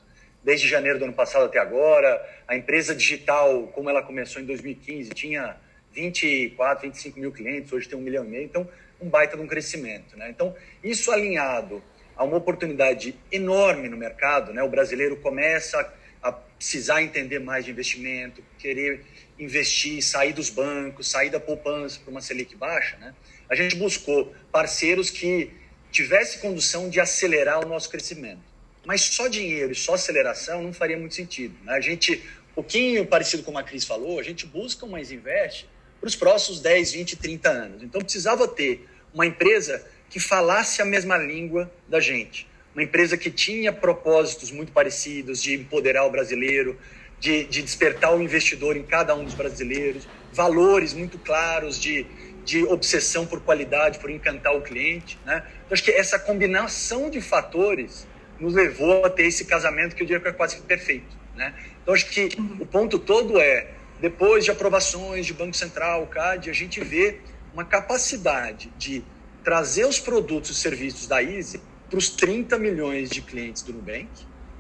desde 0.45 0.69
janeiro 0.69 0.99
do 0.99 1.07
ano 1.07 1.15
passado 1.15 1.47
até 1.47 1.59
agora. 1.59 2.23
A 2.47 2.55
empresa 2.55 2.95
digital, 2.95 3.69
como 3.69 3.89
ela 3.89 4.03
começou 4.03 4.43
em 4.43 4.45
2015, 4.45 5.11
tinha 5.11 5.57
24, 5.93 6.89
25 6.89 7.19
mil 7.19 7.33
clientes, 7.33 7.73
hoje 7.73 7.89
tem 7.89 7.99
um 7.99 8.03
milhão 8.03 8.25
e 8.25 8.29
meio, 8.29 8.45
então 8.45 8.69
um 9.01 9.09
baita 9.09 9.37
de 9.37 9.43
um 9.43 9.47
crescimento, 9.47 10.17
né? 10.17 10.29
Então 10.29 10.55
isso 10.83 11.11
alinhado 11.11 11.83
a 12.17 12.25
uma 12.25 12.37
oportunidade 12.37 13.17
enorme 13.33 13.89
no 13.89 13.97
mercado, 13.97 14.53
né? 14.53 14.63
O 14.63 14.69
brasileiro 14.69 15.17
começa 15.17 15.93
a 16.23 16.33
precisar 16.33 17.03
entender 17.03 17.39
mais 17.39 17.65
de 17.65 17.71
investimento, 17.71 18.43
querer 18.59 19.05
investir, 19.39 20.03
sair 20.03 20.33
dos 20.33 20.49
bancos, 20.49 21.09
sair 21.09 21.31
da 21.31 21.41
poupança 21.41 22.01
para 22.01 22.11
uma 22.11 22.21
Selic 22.21 22.55
baixa, 22.57 22.97
né? 22.99 23.15
a 23.49 23.55
gente 23.55 23.77
buscou 23.77 24.35
parceiros 24.51 25.11
que 25.11 25.51
tivesse 25.91 26.39
condução 26.39 26.89
de 26.89 27.01
acelerar 27.01 27.65
o 27.65 27.69
nosso 27.69 27.89
crescimento. 27.89 28.41
Mas 28.85 29.01
só 29.01 29.29
dinheiro 29.29 29.73
e 29.73 29.75
só 29.75 29.95
aceleração 29.95 30.63
não 30.63 30.73
faria 30.73 30.99
muito 30.99 31.15
sentido. 31.15 31.57
Né? 31.65 31.73
A 31.73 31.81
gente, 31.81 32.23
um 32.51 32.55
pouquinho 32.55 33.07
parecido 33.07 33.43
com 33.43 33.57
a 33.57 33.63
Cris 33.63 33.85
falou, 33.85 34.19
a 34.19 34.23
gente 34.23 34.47
busca 34.47 34.87
mais 34.87 35.11
investe 35.11 35.69
para 36.01 36.09
os 36.09 36.17
próximos 36.17 36.61
10, 36.61 36.93
20, 36.93 37.17
30 37.17 37.49
anos. 37.49 37.83
Então 37.83 38.01
precisava 38.01 38.47
ter 38.47 38.87
uma 39.13 39.25
empresa 39.25 39.85
que 40.11 40.21
falasse 40.21 40.83
a 40.83 40.85
mesma 40.85 41.17
língua 41.17 41.73
da 41.89 42.01
gente. 42.01 42.47
Uma 42.75 42.83
empresa 42.83 43.17
que 43.17 43.31
tinha 43.31 43.73
propósitos 43.73 44.51
muito 44.51 44.73
parecidos 44.73 45.41
de 45.41 45.55
empoderar 45.55 46.05
o 46.05 46.11
brasileiro, 46.11 46.79
de, 47.25 47.45
de 47.45 47.63
despertar 47.63 48.15
o 48.15 48.21
investidor 48.21 48.77
em 48.77 48.83
cada 48.83 49.15
um 49.15 49.25
dos 49.25 49.33
brasileiros, 49.33 50.07
valores 50.31 50.93
muito 50.93 51.17
claros 51.19 51.81
de, 51.81 52.05
de 52.45 52.65
obsessão 52.65 53.25
por 53.25 53.41
qualidade, 53.41 53.99
por 53.99 54.11
encantar 54.11 54.55
o 54.55 54.61
cliente. 54.61 55.19
Né? 55.25 55.43
Então, 55.65 55.73
acho 55.73 55.83
que 55.83 55.91
essa 55.91 56.19
combinação 56.19 57.09
de 57.09 57.23
fatores 57.23 58.07
nos 58.39 58.53
levou 58.53 59.07
a 59.07 59.09
ter 59.09 59.25
esse 59.25 59.47
casamento 59.47 59.97
que 59.97 60.03
eu 60.03 60.07
diria 60.07 60.21
que 60.21 60.29
é 60.29 60.33
quase 60.33 60.61
perfeito. 60.61 61.17
Né? 61.35 61.55
Então, 61.83 61.95
acho 61.95 62.11
que 62.11 62.29
o 62.61 62.67
ponto 62.67 62.99
todo 62.99 63.41
é, 63.41 63.69
depois 64.03 64.45
de 64.45 64.51
aprovações 64.51 65.25
de 65.25 65.33
Banco 65.33 65.57
Central, 65.57 66.07
CAD, 66.09 66.51
a 66.51 66.53
gente 66.53 66.85
vê 66.85 67.21
uma 67.55 67.65
capacidade 67.65 68.71
de 68.77 69.03
trazer 69.43 69.87
os 69.87 69.99
produtos 69.99 70.51
e 70.51 70.55
serviços 70.55 71.07
da 71.07 71.23
Easy 71.23 71.59
para 71.89 71.99
os 71.99 72.11
30 72.11 72.59
milhões 72.59 73.09
de 73.09 73.23
clientes 73.23 73.63
do 73.63 73.73
Nubank. 73.73 74.11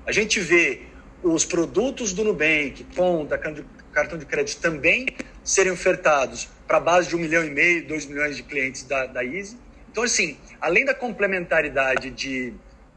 A 0.07 0.13
gente 0.13 0.41
vê 0.41 0.94
os 1.25 1.45
produtos 1.45 2.13
do 2.13 2.23
Nubank, 2.23 2.85
conta, 2.95 3.39
cartão 3.39 4.19
de 4.19 4.27
crédito 4.27 4.61
também 4.61 5.07
serem 5.43 5.73
ofertados 5.73 6.49
para 6.67 6.77
a 6.77 6.81
base 6.81 7.09
de 7.09 7.17
um 7.17 7.19
milhão 7.19 7.43
e 7.43 7.51
meio, 7.51 7.87
dois 7.89 8.05
milhões 8.05 8.37
de 8.37 8.43
clientes 8.43 8.85
da, 8.85 9.07
da 9.07 9.25
Easy. 9.25 9.57
Então, 9.91 10.05
assim, 10.05 10.37
além 10.61 10.85
da 10.85 10.95
complementaridade 10.95 12.11
de 12.11 12.53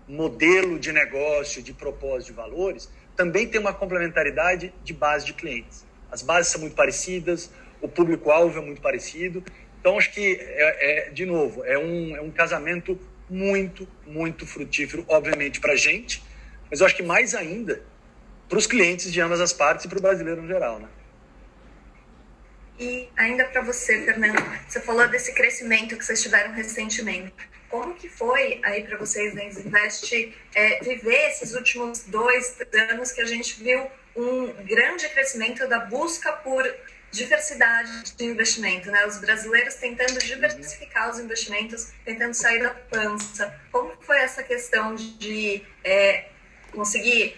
modelo 0.07 0.77
de 0.77 0.91
negócio, 0.91 1.63
de 1.63 1.73
propósito 1.73 2.27
de 2.27 2.33
valores, 2.33 2.89
também 3.15 3.47
tem 3.47 3.61
uma 3.61 3.73
complementaridade 3.73 4.73
de 4.83 4.93
base 4.93 5.25
de 5.25 5.33
clientes. 5.33 5.85
As 6.11 6.21
bases 6.21 6.51
são 6.51 6.59
muito 6.59 6.75
parecidas, 6.75 7.49
o 7.81 7.87
público-alvo 7.87 8.59
é 8.59 8.61
muito 8.61 8.81
parecido. 8.81 9.41
Então, 9.79 9.97
acho 9.97 10.11
que, 10.11 10.37
é, 10.39 11.07
é, 11.07 11.09
de 11.11 11.25
novo, 11.25 11.63
é 11.63 11.77
um, 11.77 12.15
é 12.15 12.21
um 12.21 12.31
casamento 12.31 12.99
muito, 13.29 13.87
muito 14.05 14.45
frutífero, 14.45 15.05
obviamente, 15.07 15.61
para 15.61 15.73
a 15.73 15.77
gente, 15.77 16.21
mas 16.69 16.81
eu 16.81 16.85
acho 16.85 16.95
que 16.95 17.03
mais 17.03 17.33
ainda 17.33 17.81
para 18.47 18.57
os 18.57 18.67
clientes 18.67 19.11
de 19.11 19.21
ambas 19.21 19.41
as 19.41 19.53
partes 19.53 19.85
e 19.85 19.87
para 19.87 19.99
o 19.99 20.01
brasileiro 20.01 20.41
no 20.41 20.47
geral, 20.47 20.79
né? 20.79 20.87
E 22.79 23.09
ainda 23.17 23.43
para 23.45 23.61
você, 23.61 24.05
Fernando, 24.05 24.37
você 24.67 24.79
falou 24.79 25.07
desse 25.07 25.33
crescimento 25.33 25.97
que 25.97 26.05
vocês 26.05 26.21
tiveram 26.21 26.53
recentemente. 26.53 27.33
Como 27.69 27.95
que 27.95 28.07
foi 28.07 28.61
aí 28.63 28.83
para 28.83 28.97
vocês 28.97 29.33
na 29.33 29.43
Invest 29.43 30.35
é, 30.53 30.79
viver 30.83 31.29
esses 31.29 31.53
últimos 31.53 32.03
dois 32.03 32.55
anos 32.91 33.11
que 33.11 33.19
a 33.19 33.25
gente 33.25 33.61
viu 33.61 33.87
um 34.15 34.53
grande 34.63 35.09
crescimento 35.09 35.67
da 35.67 35.79
busca 35.79 36.31
por 36.31 36.63
diversidade 37.11 38.15
de 38.15 38.25
investimento, 38.25 38.91
né? 38.91 39.05
Os 39.05 39.17
brasileiros 39.17 39.75
tentando 39.75 40.19
diversificar 40.19 41.09
os 41.09 41.19
investimentos, 41.19 41.91
tentando 42.05 42.33
sair 42.33 42.61
da 42.61 42.69
pança. 42.69 43.53
Como 43.71 43.91
foi 44.01 44.19
essa 44.19 44.43
questão 44.43 44.93
de 44.95 45.63
é, 45.83 46.29
conseguir 46.71 47.35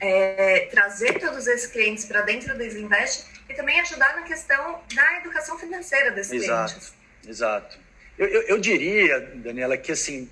é, 0.00 0.68
trazer 0.70 1.18
todos 1.20 1.46
esses 1.46 1.70
clientes 1.70 2.04
para 2.04 2.22
dentro 2.22 2.56
do 2.56 2.64
Isinvest 2.64 3.26
e 3.48 3.54
também 3.54 3.78
ajudar 3.80 4.16
na 4.16 4.22
questão 4.22 4.80
da 4.94 5.18
educação 5.18 5.58
financeira 5.58 6.10
desses 6.10 6.42
exato, 6.42 6.72
clientes. 6.72 6.94
Exato. 7.28 7.78
Eu, 8.18 8.26
eu, 8.26 8.42
eu 8.42 8.58
diria, 8.58 9.20
Daniela, 9.36 9.76
que 9.76 9.92
assim 9.92 10.28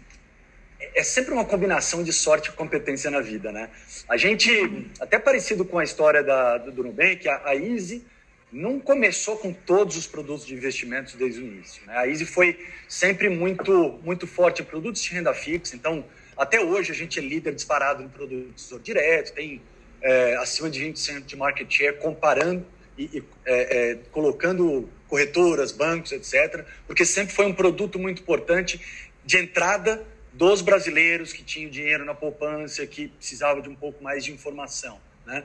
é 0.95 1.03
sempre 1.03 1.33
uma 1.33 1.45
combinação 1.45 2.03
de 2.03 2.13
sorte 2.13 2.51
e 2.51 2.53
competência 2.53 3.11
na 3.11 3.21
vida, 3.21 3.51
né? 3.51 3.69
A 4.09 4.17
gente, 4.17 4.89
até 5.01 5.19
parecido 5.19 5.65
com 5.65 5.79
a 5.79 5.85
história 5.85 6.23
da, 6.23 6.59
do, 6.59 6.71
do 6.71 6.85
Nubank, 6.85 7.29
a, 7.29 7.49
a 7.49 7.57
Easy 7.57 8.05
não 8.53 8.81
começou 8.81 9.37
com 9.37 9.53
todos 9.53 9.97
os 9.97 10.07
produtos 10.07 10.47
de 10.47 10.55
investimentos 10.55 11.15
desde 11.15 11.41
o 11.41 11.45
início. 11.45 11.83
Né? 11.87 11.97
A 11.97 12.09
Easy 12.09 12.25
foi 12.25 12.59
sempre 12.89 13.29
muito, 13.29 14.01
muito 14.03 14.27
forte 14.27 14.63
em 14.63 14.65
produtos 14.65 15.03
de 15.03 15.11
renda 15.11 15.35
fixa, 15.35 15.77
então 15.77 16.05
até 16.39 16.61
hoje 16.61 16.93
a 16.93 16.95
gente 16.95 17.19
é 17.19 17.23
líder 17.23 17.55
disparado 17.55 18.03
no 18.03 18.09
produto 18.09 18.81
direto, 18.81 19.33
tem 19.35 19.61
é, 20.01 20.37
acima 20.37 20.71
de 20.71 20.81
20% 20.81 21.25
de 21.25 21.37
market 21.37 21.69
share, 21.71 21.99
comparando 21.99 22.65
e, 22.97 23.05
e 23.19 23.25
é, 23.45 23.91
é, 23.91 23.95
colocando 24.13 24.89
corretoras, 25.09 25.73
bancos, 25.73 26.13
etc., 26.13 26.65
porque 26.87 27.05
sempre 27.05 27.35
foi 27.35 27.47
um 27.47 27.53
produto 27.53 27.99
muito 27.99 28.23
importante 28.23 28.81
de 29.25 29.37
entrada 29.37 30.07
dos 30.33 30.61
brasileiros 30.61 31.33
que 31.33 31.43
tinham 31.43 31.71
dinheiro 31.71 32.05
na 32.05 32.15
poupança, 32.15 32.87
que 32.87 33.09
precisavam 33.09 33.61
de 33.61 33.69
um 33.69 33.75
pouco 33.75 34.03
mais 34.03 34.25
de 34.25 34.33
informação. 34.33 35.01
Né? 35.27 35.43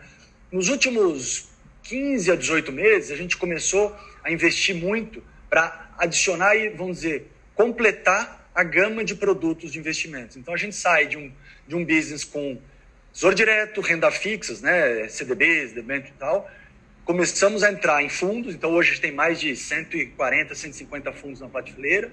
Nos 0.52 0.70
últimos 0.70 1.50
15 1.84 2.32
a 2.32 2.36
18 2.36 2.72
meses, 2.72 3.10
a 3.10 3.16
gente 3.16 3.36
começou 3.36 3.96
a 4.24 4.32
investir 4.32 4.76
muito 4.76 5.24
para 5.50 5.92
adicionar 5.98 6.56
e, 6.56 6.70
vamos 6.70 6.98
dizer, 6.98 7.28
completar 7.56 8.43
a 8.54 8.64
gama 8.64 9.04
de 9.04 9.16
produtos 9.16 9.72
de 9.72 9.80
investimentos. 9.80 10.38
Então 10.38 10.54
a 10.54 10.58
gente 10.58 10.76
sai 10.76 11.08
de 11.08 11.18
um, 11.18 11.32
de 11.68 11.76
um 11.76 11.84
business 11.84 12.24
com 12.24 12.60
tesouro 13.12 13.36
direto, 13.36 13.82
renda 13.82 14.10
fixas, 14.12 14.62
né, 14.62 15.08
CDBs, 15.08 15.74
debênture 15.74 16.12
e 16.16 16.20
tal, 16.20 16.50
começamos 17.06 17.64
a 17.64 17.72
entrar 17.72 18.02
em 18.04 18.10
fundos, 18.10 18.56
então 18.56 18.72
hoje 18.72 18.90
a 18.90 18.94
gente 18.94 19.02
tem 19.02 19.12
mais 19.12 19.40
de 19.40 19.56
140, 19.56 20.56
150 20.56 21.12
fundos 21.14 21.42
na 21.42 21.48
prateleira, 21.48 22.12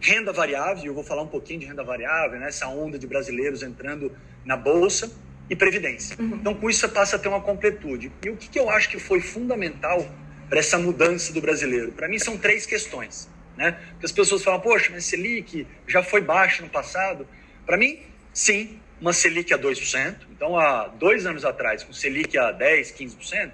renda 0.00 0.32
variável, 0.32 0.84
eu 0.86 0.94
vou 0.94 1.04
falar 1.04 1.22
um 1.22 1.28
pouquinho 1.28 1.60
de 1.60 1.66
renda 1.66 1.84
variável, 1.84 2.38
né, 2.38 2.48
essa 2.48 2.68
onda 2.68 2.98
de 2.98 3.06
brasileiros 3.06 3.62
entrando 3.62 4.16
na 4.44 4.56
bolsa, 4.56 5.10
e 5.50 5.56
previdência. 5.56 6.16
Uhum. 6.18 6.36
Então 6.36 6.54
com 6.54 6.70
isso 6.70 6.78
você 6.78 6.88
passa 6.88 7.16
a 7.16 7.18
ter 7.18 7.28
uma 7.28 7.40
completude. 7.40 8.12
E 8.24 8.30
o 8.30 8.36
que, 8.36 8.48
que 8.48 8.58
eu 8.58 8.70
acho 8.70 8.88
que 8.88 9.00
foi 9.00 9.20
fundamental 9.20 10.08
para 10.48 10.60
essa 10.60 10.78
mudança 10.78 11.32
do 11.32 11.40
brasileiro? 11.40 11.90
Para 11.90 12.08
mim 12.08 12.20
são 12.20 12.38
três 12.38 12.64
questões. 12.64 13.28
Né? 13.60 13.72
Porque 13.90 14.06
as 14.06 14.12
pessoas 14.12 14.42
falam, 14.42 14.58
poxa, 14.58 14.88
mas 14.90 15.04
Selic 15.04 15.66
já 15.86 16.02
foi 16.02 16.22
baixo 16.22 16.62
no 16.62 16.70
passado. 16.70 17.28
Para 17.66 17.76
mim, 17.76 18.00
sim, 18.32 18.80
uma 18.98 19.12
Selic 19.12 19.52
a 19.52 19.58
2%. 19.58 20.16
Então, 20.30 20.58
há 20.58 20.88
dois 20.88 21.26
anos 21.26 21.44
atrás, 21.44 21.84
com 21.84 21.92
Selic 21.92 22.38
a 22.38 22.54
10%, 22.54 22.94
15%, 22.96 23.52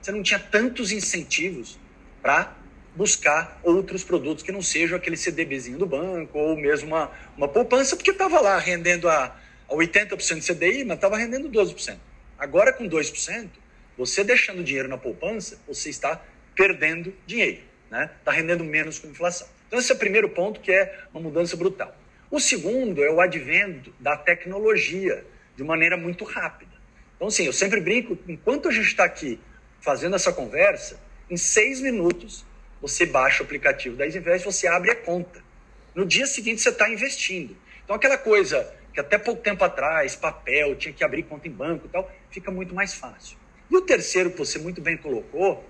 você 0.00 0.12
não 0.12 0.22
tinha 0.22 0.38
tantos 0.38 0.92
incentivos 0.92 1.76
para 2.22 2.56
buscar 2.94 3.58
outros 3.64 4.04
produtos 4.04 4.44
que 4.44 4.52
não 4.52 4.62
sejam 4.62 4.96
aquele 4.96 5.16
CDBzinho 5.16 5.76
do 5.76 5.86
banco 5.86 6.38
ou 6.38 6.56
mesmo 6.56 6.94
uma, 6.94 7.10
uma 7.36 7.48
poupança, 7.48 7.96
porque 7.96 8.12
estava 8.12 8.40
lá 8.40 8.58
rendendo 8.58 9.08
a, 9.08 9.36
a 9.68 9.74
80% 9.74 10.38
de 10.38 10.54
CDI, 10.54 10.84
mas 10.84 10.98
estava 10.98 11.16
rendendo 11.16 11.50
12%. 11.50 11.96
Agora, 12.38 12.72
com 12.72 12.88
2%, 12.88 13.48
você 13.96 14.22
deixando 14.22 14.62
dinheiro 14.62 14.88
na 14.88 14.96
poupança, 14.96 15.58
você 15.66 15.90
está 15.90 16.22
perdendo 16.54 17.12
dinheiro, 17.26 17.62
né? 17.90 18.10
Está 18.18 18.32
rendendo 18.32 18.64
menos 18.64 18.98
com 18.98 19.08
a 19.08 19.10
inflação. 19.10 19.48
Então, 19.66 19.78
esse 19.78 19.92
é 19.92 19.94
o 19.94 19.98
primeiro 19.98 20.28
ponto, 20.30 20.60
que 20.60 20.72
é 20.72 20.98
uma 21.12 21.22
mudança 21.22 21.56
brutal. 21.56 21.94
O 22.30 22.38
segundo 22.38 23.02
é 23.02 23.10
o 23.10 23.20
advento 23.20 23.92
da 23.98 24.16
tecnologia 24.16 25.24
de 25.56 25.64
maneira 25.64 25.96
muito 25.96 26.24
rápida. 26.24 26.72
Então, 27.16 27.28
assim, 27.28 27.44
eu 27.44 27.52
sempre 27.52 27.80
brinco, 27.80 28.18
enquanto 28.28 28.68
a 28.68 28.70
gente 28.70 28.86
está 28.86 29.04
aqui 29.04 29.40
fazendo 29.80 30.16
essa 30.16 30.32
conversa, 30.32 31.00
em 31.30 31.36
seis 31.36 31.80
minutos 31.80 32.46
você 32.80 33.04
baixa 33.04 33.42
o 33.42 33.46
aplicativo 33.46 33.96
da 33.96 34.06
Isinvest, 34.06 34.44
você 34.44 34.66
abre 34.66 34.90
a 34.90 34.94
conta. 34.94 35.42
No 35.94 36.06
dia 36.06 36.26
seguinte 36.26 36.60
você 36.60 36.68
está 36.68 36.88
investindo. 36.88 37.56
Então, 37.84 37.96
aquela 37.96 38.16
coisa 38.16 38.72
que 38.92 39.00
até 39.00 39.18
pouco 39.18 39.42
tempo 39.42 39.64
atrás, 39.64 40.14
papel, 40.14 40.76
tinha 40.76 40.92
que 40.92 41.02
abrir 41.02 41.24
conta 41.24 41.48
em 41.48 41.50
banco 41.50 41.86
e 41.86 41.88
tal, 41.88 42.10
fica 42.30 42.50
muito 42.50 42.74
mais 42.74 42.94
fácil. 42.94 43.36
E 43.70 43.76
o 43.76 43.80
terceiro 43.80 44.30
que 44.30 44.38
você 44.38 44.58
muito 44.58 44.80
bem 44.80 44.96
colocou 44.96 45.64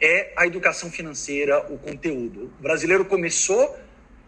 é 0.00 0.32
a 0.36 0.46
educação 0.46 0.90
financeira, 0.90 1.60
o 1.72 1.78
conteúdo. 1.78 2.52
O 2.58 2.62
brasileiro 2.62 3.04
começou 3.04 3.78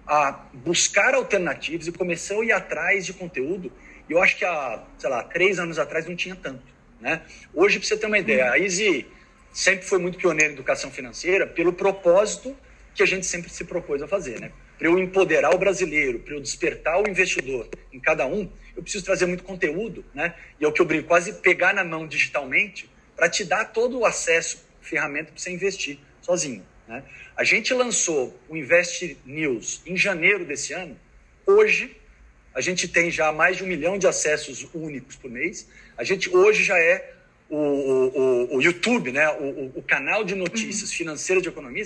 a 0.06 0.32
buscar 0.52 1.14
alternativas 1.14 1.86
e 1.86 1.92
começou 1.92 2.40
a 2.40 2.44
ir 2.44 2.52
atrás 2.52 3.06
de 3.06 3.12
conteúdo. 3.12 3.72
E 4.08 4.12
eu 4.12 4.20
acho 4.20 4.36
que 4.36 4.44
há, 4.44 4.82
sei 4.98 5.08
lá, 5.08 5.22
três 5.22 5.58
anos 5.58 5.78
atrás 5.78 6.06
não 6.06 6.16
tinha 6.16 6.34
tanto. 6.34 6.64
Né? 7.00 7.22
Hoje, 7.54 7.78
para 7.78 7.88
você 7.88 7.96
ter 7.96 8.06
uma 8.06 8.18
ideia, 8.18 8.50
a 8.50 8.58
Easy 8.58 9.06
sempre 9.52 9.86
foi 9.86 9.98
muito 9.98 10.18
pioneira 10.18 10.50
em 10.50 10.54
educação 10.54 10.90
financeira 10.90 11.46
pelo 11.46 11.72
propósito 11.72 12.56
que 12.94 13.02
a 13.02 13.06
gente 13.06 13.24
sempre 13.24 13.50
se 13.50 13.64
propôs 13.64 14.02
a 14.02 14.08
fazer. 14.08 14.40
Né? 14.40 14.50
Para 14.76 14.88
eu 14.88 14.98
empoderar 14.98 15.54
o 15.54 15.58
brasileiro, 15.58 16.18
para 16.18 16.34
eu 16.34 16.40
despertar 16.40 17.00
o 17.00 17.08
investidor 17.08 17.68
em 17.92 18.00
cada 18.00 18.26
um, 18.26 18.50
eu 18.76 18.82
preciso 18.82 19.04
trazer 19.04 19.26
muito 19.26 19.44
conteúdo. 19.44 20.04
Né? 20.12 20.34
E 20.58 20.64
é 20.64 20.68
o 20.68 20.72
que 20.72 20.82
eu 20.82 20.86
brinco, 20.86 21.06
quase 21.06 21.34
pegar 21.34 21.72
na 21.72 21.84
mão 21.84 22.06
digitalmente 22.06 22.90
para 23.16 23.28
te 23.28 23.44
dar 23.44 23.66
todo 23.66 23.98
o 23.98 24.04
acesso, 24.04 24.66
ferramenta 24.80 25.32
para 25.32 25.40
você 25.40 25.50
investir 25.50 25.98
sozinho. 26.20 26.64
Né? 26.86 27.02
A 27.36 27.44
gente 27.44 27.72
lançou 27.72 28.38
o 28.48 28.56
Invest 28.56 29.18
News 29.24 29.82
em 29.86 29.96
janeiro 29.96 30.44
desse 30.44 30.72
ano. 30.72 30.98
Hoje, 31.46 31.96
a 32.54 32.60
gente 32.60 32.88
tem 32.88 33.10
já 33.10 33.32
mais 33.32 33.56
de 33.56 33.64
um 33.64 33.66
milhão 33.66 33.96
de 33.96 34.06
acessos 34.06 34.66
únicos 34.74 35.16
por 35.16 35.30
mês. 35.30 35.68
A 35.96 36.04
gente 36.04 36.28
hoje 36.28 36.64
já 36.64 36.78
é 36.78 37.14
o, 37.48 37.56
o, 37.56 38.56
o 38.56 38.62
YouTube, 38.62 39.12
né? 39.12 39.28
o, 39.30 39.72
o 39.76 39.82
canal 39.82 40.24
de 40.24 40.34
notícias 40.34 40.92
financeiras 40.92 41.42
de 41.42 41.48
economia 41.48 41.84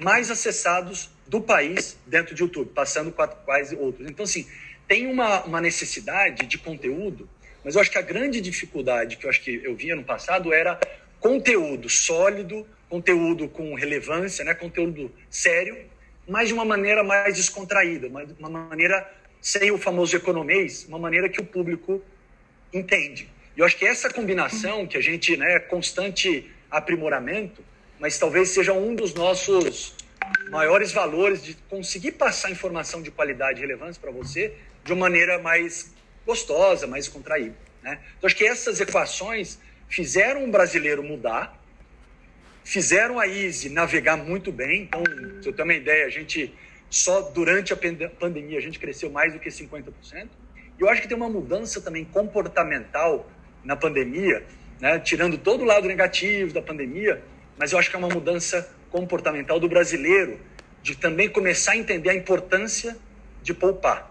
mais 0.00 0.30
acessados 0.30 1.10
do 1.26 1.40
país 1.40 1.96
dentro 2.06 2.34
de 2.34 2.42
YouTube, 2.42 2.70
passando 2.74 3.12
quase 3.12 3.76
outros. 3.76 4.08
Então, 4.08 4.24
assim, 4.24 4.46
tem 4.88 5.06
uma, 5.06 5.44
uma 5.44 5.60
necessidade 5.60 6.46
de 6.46 6.58
conteúdo, 6.58 7.28
mas 7.64 7.74
eu 7.74 7.80
acho 7.80 7.90
que 7.90 7.98
a 7.98 8.02
grande 8.02 8.40
dificuldade 8.40 9.16
que 9.16 9.24
eu 9.24 9.30
acho 9.30 9.40
que 9.40 9.60
eu 9.62 9.74
via 9.76 9.94
no 9.94 10.04
passado 10.04 10.52
era 10.52 10.78
conteúdo 11.22 11.88
sólido, 11.88 12.66
conteúdo 12.90 13.48
com 13.48 13.74
relevância, 13.74 14.44
né? 14.44 14.52
conteúdo 14.54 15.10
sério, 15.30 15.78
mas 16.28 16.48
de 16.48 16.54
uma 16.54 16.64
maneira 16.64 17.04
mais 17.04 17.36
descontraída, 17.36 18.08
uma 18.38 18.50
maneira 18.50 19.08
sem 19.40 19.70
o 19.70 19.78
famoso 19.78 20.14
economês, 20.16 20.84
uma 20.88 20.98
maneira 20.98 21.28
que 21.28 21.40
o 21.40 21.44
público 21.44 22.02
entende. 22.72 23.28
E 23.56 23.60
eu 23.60 23.64
acho 23.64 23.76
que 23.76 23.86
essa 23.86 24.10
combinação, 24.10 24.86
que 24.86 24.96
a 24.96 25.00
gente, 25.00 25.36
né, 25.36 25.60
constante 25.60 26.50
aprimoramento, 26.70 27.62
mas 28.00 28.18
talvez 28.18 28.48
seja 28.48 28.72
um 28.72 28.94
dos 28.94 29.14
nossos 29.14 29.94
maiores 30.50 30.90
valores 30.90 31.42
de 31.44 31.54
conseguir 31.68 32.12
passar 32.12 32.50
informação 32.50 33.00
de 33.00 33.12
qualidade 33.12 33.58
e 33.58 33.62
relevância 33.62 34.00
para 34.00 34.10
você 34.10 34.54
de 34.84 34.92
uma 34.92 35.02
maneira 35.08 35.38
mais 35.38 35.92
gostosa, 36.26 36.86
mais 36.86 37.06
contraída. 37.06 37.54
Né? 37.82 38.00
Então, 38.18 38.26
acho 38.26 38.36
que 38.36 38.44
essas 38.44 38.80
equações 38.80 39.58
fizeram 39.92 40.46
o 40.46 40.50
brasileiro 40.50 41.02
mudar, 41.02 41.62
fizeram 42.64 43.20
a 43.20 43.28
Easy 43.28 43.68
navegar 43.68 44.16
muito 44.16 44.50
bem. 44.50 44.84
Então, 44.84 45.02
se 45.42 45.46
eu 45.46 45.52
ter 45.52 45.62
uma 45.62 45.74
ideia, 45.74 46.06
a 46.06 46.08
gente 46.08 46.52
só 46.88 47.20
durante 47.20 47.74
a 47.74 47.76
pandemia 48.18 48.58
a 48.58 48.62
gente 48.62 48.78
cresceu 48.78 49.10
mais 49.10 49.34
do 49.34 49.38
que 49.38 49.50
50%. 49.50 49.84
E 50.78 50.82
eu 50.82 50.88
acho 50.88 51.02
que 51.02 51.08
tem 51.08 51.16
uma 51.16 51.28
mudança 51.28 51.78
também 51.78 52.06
comportamental 52.06 53.30
na 53.62 53.76
pandemia, 53.76 54.42
né? 54.80 54.98
tirando 54.98 55.36
todo 55.36 55.60
o 55.60 55.66
lado 55.66 55.86
negativo 55.86 56.54
da 56.54 56.62
pandemia, 56.62 57.22
mas 57.58 57.72
eu 57.72 57.78
acho 57.78 57.90
que 57.90 57.96
é 57.96 57.98
uma 57.98 58.08
mudança 58.08 58.74
comportamental 58.90 59.60
do 59.60 59.68
brasileiro 59.68 60.40
de 60.82 60.96
também 60.96 61.28
começar 61.28 61.72
a 61.72 61.76
entender 61.76 62.08
a 62.08 62.14
importância 62.14 62.96
de 63.42 63.52
poupar. 63.52 64.10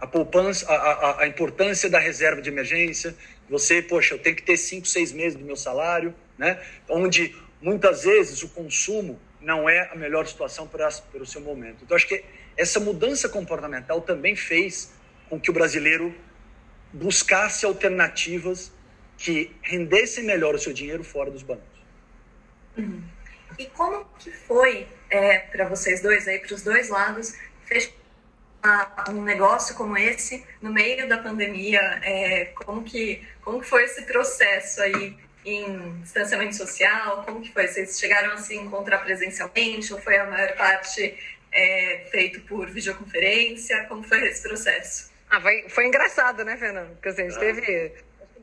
A, 0.00 0.06
poupança, 0.06 0.66
a, 0.72 0.74
a, 0.74 1.22
a 1.22 1.26
importância 1.28 1.88
da 1.90 1.98
reserva 1.98 2.40
de 2.40 2.48
emergência. 2.48 3.14
Você, 3.52 3.82
poxa, 3.82 4.14
eu 4.14 4.18
tenho 4.18 4.34
que 4.34 4.42
ter 4.42 4.56
cinco, 4.56 4.86
seis 4.86 5.12
meses 5.12 5.38
do 5.38 5.44
meu 5.44 5.56
salário, 5.56 6.14
né? 6.38 6.58
onde 6.88 7.36
muitas 7.60 8.04
vezes 8.04 8.42
o 8.42 8.48
consumo 8.48 9.20
não 9.42 9.68
é 9.68 9.90
a 9.92 9.94
melhor 9.94 10.26
situação 10.26 10.66
para, 10.66 10.90
para 10.90 11.22
o 11.22 11.26
seu 11.26 11.42
momento. 11.42 11.84
Então, 11.84 11.94
acho 11.94 12.08
que 12.08 12.24
essa 12.56 12.80
mudança 12.80 13.28
comportamental 13.28 14.00
também 14.00 14.34
fez 14.34 14.94
com 15.28 15.38
que 15.38 15.50
o 15.50 15.52
brasileiro 15.52 16.14
buscasse 16.94 17.66
alternativas 17.66 18.72
que 19.18 19.54
rendessem 19.60 20.24
melhor 20.24 20.54
o 20.54 20.58
seu 20.58 20.72
dinheiro 20.72 21.04
fora 21.04 21.30
dos 21.30 21.42
bancos. 21.42 21.84
Uhum. 22.78 23.02
E 23.58 23.66
como 23.66 24.06
que 24.18 24.30
foi 24.30 24.86
é, 25.10 25.40
para 25.40 25.68
vocês 25.68 26.00
dois, 26.00 26.26
aí 26.26 26.38
para 26.38 26.54
os 26.54 26.62
dois 26.62 26.88
lados, 26.88 27.34
fechar 27.66 28.01
um 29.10 29.22
negócio 29.22 29.74
como 29.74 29.96
esse 29.96 30.44
no 30.60 30.72
meio 30.72 31.08
da 31.08 31.18
pandemia? 31.18 31.80
É, 32.02 32.52
como 32.54 32.82
que 32.82 33.26
como 33.42 33.60
que 33.60 33.66
foi 33.66 33.84
esse 33.84 34.02
processo 34.02 34.80
aí 34.82 35.16
em 35.44 36.00
distanciamento 36.02 36.54
social? 36.54 37.24
Como 37.24 37.40
que 37.40 37.52
foi? 37.52 37.66
Vocês 37.66 37.98
chegaram 37.98 38.32
a 38.32 38.36
se 38.36 38.56
encontrar 38.56 38.98
presencialmente 38.98 39.92
ou 39.92 40.00
foi 40.00 40.16
a 40.16 40.26
maior 40.26 40.54
parte 40.56 41.18
é, 41.50 42.06
feito 42.10 42.40
por 42.42 42.70
videoconferência? 42.70 43.84
Como 43.88 44.02
foi 44.04 44.26
esse 44.28 44.42
processo? 44.42 45.10
Ah, 45.28 45.40
foi, 45.40 45.64
foi 45.68 45.86
engraçado, 45.86 46.44
né, 46.44 46.56
Fernando? 46.56 46.90
Porque 46.90 47.08
assim, 47.08 47.22
a 47.22 47.30
gente 47.30 47.40
teve 47.40 47.92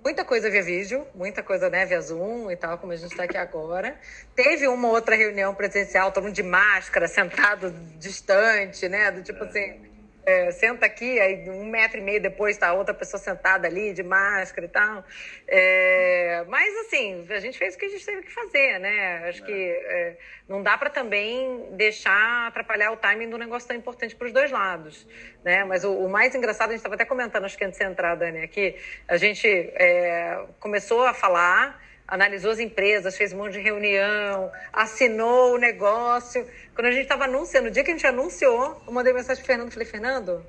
muita 0.03 0.25
coisa 0.25 0.49
via 0.49 0.63
vídeo, 0.63 1.05
muita 1.13 1.43
coisa 1.43 1.69
né, 1.69 1.85
via 1.85 2.01
Zoom 2.01 2.51
e 2.51 2.57
tal, 2.57 2.77
como 2.77 2.91
a 2.91 2.95
gente 2.95 3.11
está 3.11 3.23
aqui 3.23 3.37
agora. 3.37 3.97
Teve 4.35 4.67
uma 4.67 4.89
outra 4.89 5.15
reunião 5.15 5.55
presencial, 5.55 6.11
todo 6.11 6.23
mundo 6.23 6.33
de 6.33 6.43
máscara, 6.43 7.07
sentado 7.07 7.71
distante, 7.97 8.89
né? 8.89 9.11
Do 9.11 9.23
tipo 9.23 9.43
assim 9.43 9.88
é, 10.29 10.51
senta 10.51 10.85
aqui, 10.85 11.19
aí 11.19 11.49
um 11.49 11.65
metro 11.65 11.97
e 11.97 12.01
meio 12.01 12.21
depois 12.21 12.55
está 12.55 12.71
outra 12.73 12.93
pessoa 12.93 13.19
sentada 13.19 13.67
ali 13.67 13.93
de 13.93 14.03
máscara 14.03 14.65
e 14.65 14.69
tal. 14.69 15.03
É, 15.47 16.43
mas 16.47 16.75
assim, 16.85 17.25
a 17.29 17.39
gente 17.39 17.57
fez 17.57 17.75
o 17.75 17.77
que 17.77 17.85
a 17.85 17.89
gente 17.89 18.05
teve 18.05 18.21
que 18.21 18.31
fazer, 18.31 18.79
né? 18.79 19.27
Acho 19.27 19.43
é. 19.43 19.45
que 19.45 20.17
não 20.47 20.61
dá 20.61 20.77
para 20.77 20.89
também 20.89 21.67
deixar 21.71 22.47
atrapalhar 22.47 22.91
o 22.91 22.97
timing 22.97 23.29
do 23.29 23.37
negócio 23.37 23.67
tão 23.67 23.77
importante 23.77 24.15
para 24.15 24.27
os 24.27 24.33
dois 24.33 24.51
lados, 24.51 25.07
né? 25.43 25.63
Mas 25.63 25.83
o, 25.83 25.91
o 25.93 26.09
mais 26.09 26.35
engraçado, 26.35 26.69
a 26.69 26.71
gente 26.71 26.79
estava 26.79 26.95
até 26.95 27.05
comentando, 27.05 27.45
acho 27.45 27.57
que 27.57 27.65
antes 27.65 27.79
de 27.79 27.85
entrar, 27.85 28.15
Dani, 28.15 28.43
aqui, 28.43 28.75
a 29.07 29.17
gente 29.17 29.47
é, 29.47 30.45
começou 30.59 31.05
a 31.05 31.13
falar 31.13 31.88
analisou 32.09 32.51
as 32.51 32.59
empresas, 32.59 33.15
fez 33.15 33.31
um 33.31 33.37
monte 33.37 33.53
de 33.53 33.59
reunião, 33.59 34.51
assinou 34.73 35.53
o 35.53 35.57
negócio. 35.57 36.45
Quando 36.73 36.87
a 36.87 36.91
gente 36.91 37.03
estava 37.03 37.25
anunciando, 37.25 37.67
no 37.67 37.71
dia 37.71 37.83
que 37.83 37.91
a 37.91 37.93
gente 37.93 38.07
anunciou, 38.07 38.81
eu 38.85 38.91
mandei 38.91 39.13
mensagem 39.13 39.43
para 39.43 39.53
Fernando, 39.53 39.71
falei, 39.71 39.87
Fernando, 39.87 40.45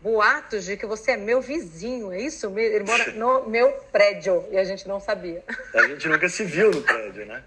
boatos 0.00 0.64
de 0.64 0.76
que 0.76 0.86
você 0.86 1.12
é 1.12 1.16
meu 1.16 1.40
vizinho, 1.40 2.12
é 2.12 2.20
isso? 2.20 2.56
Ele 2.56 2.84
mora 2.84 3.10
no 3.12 3.46
meu 3.50 3.72
prédio 3.92 4.44
e 4.52 4.56
a 4.56 4.64
gente 4.64 4.86
não 4.86 5.00
sabia. 5.00 5.42
A 5.74 5.82
gente 5.88 6.08
nunca 6.08 6.28
se 6.28 6.44
viu 6.44 6.70
no 6.70 6.80
prédio, 6.82 7.26
né? 7.26 7.42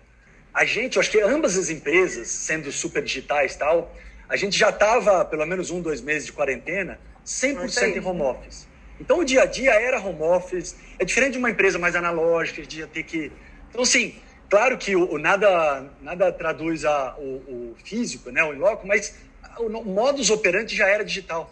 A 0.53 0.65
gente, 0.65 0.97
eu 0.97 1.01
acho 1.01 1.09
que 1.09 1.21
ambas 1.21 1.57
as 1.57 1.69
empresas, 1.69 2.27
sendo 2.27 2.71
super 2.71 3.01
digitais 3.01 3.55
e 3.55 3.57
tal, 3.57 3.95
a 4.27 4.35
gente 4.35 4.57
já 4.57 4.69
estava, 4.69 5.23
pelo 5.25 5.45
menos 5.45 5.71
um, 5.71 5.81
dois 5.81 6.01
meses 6.01 6.25
de 6.25 6.33
quarentena, 6.33 6.99
100% 7.25 7.95
em 7.95 8.05
home 8.05 8.21
office. 8.21 8.67
Então 8.99 9.19
o 9.19 9.25
dia 9.25 9.43
a 9.43 9.45
dia 9.45 9.71
era 9.71 9.99
home 9.99 10.21
office, 10.21 10.75
é 10.99 11.05
diferente 11.05 11.33
de 11.33 11.37
uma 11.39 11.49
empresa 11.49 11.79
mais 11.79 11.95
analógica, 11.95 12.61
de 12.61 12.85
ter 12.87 13.03
que 13.03 13.31
então, 13.73 13.81
assim, 13.81 14.13
claro 14.47 14.77
que 14.77 14.95
o, 14.95 15.13
o 15.13 15.17
nada, 15.17 15.83
nada 15.99 16.31
traduz 16.31 16.85
a, 16.85 17.15
o, 17.17 17.23
o, 17.23 17.75
físico, 17.83 18.29
né, 18.29 18.43
o 18.43 18.51
loco, 18.51 18.85
mas 18.85 19.15
o, 19.57 19.63
o 19.63 19.85
modus 19.85 20.29
operandi 20.29 20.75
já 20.75 20.87
era 20.87 21.03
digital. 21.03 21.51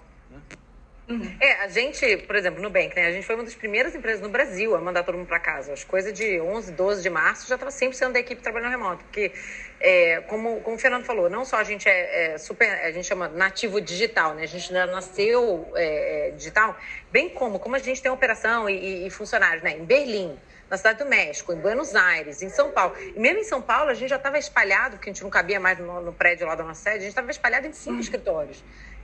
Uhum. 1.11 1.35
É, 1.41 1.63
a 1.63 1.67
gente, 1.67 2.17
por 2.17 2.35
exemplo, 2.35 2.61
no 2.61 2.69
Nubank, 2.69 2.95
né? 2.95 3.07
A 3.07 3.11
gente 3.11 3.25
foi 3.25 3.35
uma 3.35 3.43
das 3.43 3.53
primeiras 3.53 3.93
empresas 3.93 4.21
no 4.21 4.29
Brasil 4.29 4.75
a 4.75 4.79
mandar 4.79 5.03
todo 5.03 5.17
mundo 5.17 5.27
para 5.27 5.39
casa. 5.39 5.73
As 5.73 5.83
coisas 5.83 6.13
de 6.13 6.39
11, 6.39 6.71
12 6.71 7.03
de 7.03 7.09
março 7.09 7.47
já 7.47 7.55
estava 7.55 7.71
100% 7.71 8.13
da 8.13 8.19
equipe 8.19 8.41
trabalhando 8.41 8.71
remoto. 8.71 9.03
Porque, 9.03 9.31
é, 9.79 10.21
como, 10.21 10.61
como 10.61 10.77
o 10.77 10.79
Fernando 10.79 11.03
falou, 11.03 11.29
não 11.29 11.43
só 11.43 11.57
a 11.57 11.63
gente 11.63 11.89
é, 11.89 12.33
é, 12.33 12.37
super, 12.37 12.69
a 12.69 12.91
gente 12.91 13.05
chama 13.05 13.27
nativo 13.27 13.81
digital, 13.81 14.33
né? 14.35 14.43
A 14.43 14.47
gente 14.47 14.73
ainda 14.73 14.91
nasceu 14.91 15.69
é, 15.75 16.29
é, 16.29 16.31
digital, 16.31 16.77
bem 17.11 17.29
como, 17.29 17.59
como 17.59 17.75
a 17.75 17.79
gente 17.79 18.01
tem 18.01 18.11
operação 18.11 18.69
e, 18.69 19.03
e, 19.03 19.07
e 19.07 19.09
funcionários, 19.09 19.61
né? 19.63 19.71
Em 19.77 19.83
Berlim, 19.83 20.37
na 20.69 20.77
cidade 20.77 20.99
do 20.99 21.05
México, 21.05 21.51
em 21.51 21.57
Buenos 21.57 21.93
Aires, 21.93 22.41
em 22.41 22.49
São 22.49 22.71
Paulo. 22.71 22.95
E 22.97 23.19
mesmo 23.19 23.39
em 23.39 23.43
São 23.43 23.61
Paulo, 23.61 23.89
a 23.89 23.93
gente 23.93 24.09
já 24.09 24.15
estava 24.15 24.37
espalhado, 24.37 24.95
porque 24.95 25.09
a 25.09 25.13
gente 25.13 25.23
não 25.23 25.29
cabia 25.29 25.59
mais 25.59 25.77
no, 25.77 25.99
no 26.01 26.13
prédio 26.13 26.47
lá 26.47 26.55
da 26.55 26.63
nossa 26.63 26.83
sede, 26.83 26.97
a 26.97 26.99
gente 27.01 27.09
estava 27.09 27.29
espalhado 27.29 27.67
em 27.67 27.73
cinco 27.73 27.99
escritórios. 27.99 28.63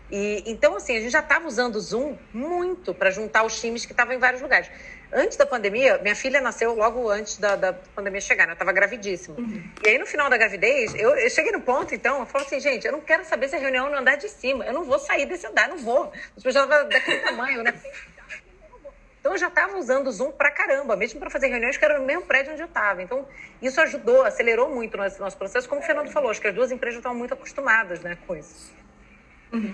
E, 0.09 0.43
então, 0.45 0.75
assim, 0.75 0.95
a 0.95 1.01
gente 1.01 1.11
já 1.11 1.19
estava 1.19 1.47
usando 1.47 1.75
o 1.75 1.79
Zoom 1.79 2.17
muito 2.33 2.93
para 2.93 3.11
juntar 3.11 3.43
os 3.43 3.59
times 3.59 3.85
que 3.85 3.91
estavam 3.91 4.13
em 4.13 4.17
vários 4.17 4.41
lugares. 4.41 4.69
Antes 5.11 5.37
da 5.37 5.45
pandemia, 5.45 5.97
minha 5.99 6.15
filha 6.15 6.41
nasceu 6.41 6.73
logo 6.73 7.09
antes 7.09 7.37
da, 7.37 7.55
da 7.55 7.73
pandemia 7.73 8.19
chegar, 8.19 8.45
né? 8.45 8.51
Eu 8.51 8.55
estava 8.55 8.71
gravidíssima. 8.71 9.37
Uhum. 9.37 9.63
E 9.83 9.89
aí, 9.89 9.97
no 9.97 10.05
final 10.05 10.29
da 10.29 10.37
gravidez, 10.37 10.93
eu, 10.95 11.15
eu, 11.15 11.29
cheguei 11.29 11.51
no 11.51 11.61
ponto, 11.61 11.93
então, 11.95 12.19
eu 12.19 12.25
falo 12.25 12.45
assim, 12.45 12.59
gente, 12.59 12.85
eu 12.85 12.91
não 12.91 13.01
quero 13.01 13.23
saber 13.25 13.47
se 13.47 13.55
a 13.55 13.59
reunião 13.59 13.87
é 13.87 13.89
no 13.91 13.97
andar 13.97 14.15
de 14.15 14.29
cima. 14.29 14.65
Eu 14.65 14.73
não 14.73 14.83
vou 14.83 14.99
sair 14.99 15.25
desse 15.25 15.45
andar, 15.47 15.69
não 15.69 15.77
vou. 15.77 16.11
As 16.35 16.43
pessoas 16.43 16.65
estavam 16.65 16.89
daquele 16.89 17.19
tamanho, 17.23 17.63
né? 17.63 17.73
Então, 19.19 19.33
eu 19.33 19.37
já 19.37 19.47
estava 19.47 19.77
usando 19.77 20.07
o 20.07 20.11
Zoom 20.11 20.31
pra 20.31 20.51
caramba, 20.51 20.95
mesmo 20.95 21.19
para 21.19 21.29
fazer 21.29 21.47
reuniões 21.47 21.75
que 21.75 21.83
eram 21.83 21.99
no 21.99 22.05
mesmo 22.05 22.23
prédio 22.23 22.53
onde 22.53 22.61
eu 22.61 22.67
estava. 22.67 23.01
Então, 23.01 23.27
isso 23.61 23.79
ajudou, 23.81 24.23
acelerou 24.23 24.69
muito 24.69 24.93
o 24.93 24.97
nosso, 24.97 25.19
nosso 25.19 25.37
processo. 25.37 25.67
Como 25.67 25.81
o 25.81 25.83
Fernando 25.83 26.09
falou, 26.11 26.31
acho 26.31 26.39
que 26.39 26.47
as 26.47 26.55
duas 26.55 26.71
empresas 26.71 26.99
estavam 26.99 27.17
muito 27.17 27.33
acostumadas 27.33 27.99
né, 27.99 28.17
com 28.25 28.35
isso. 28.35 28.71
Uhum. 29.51 29.73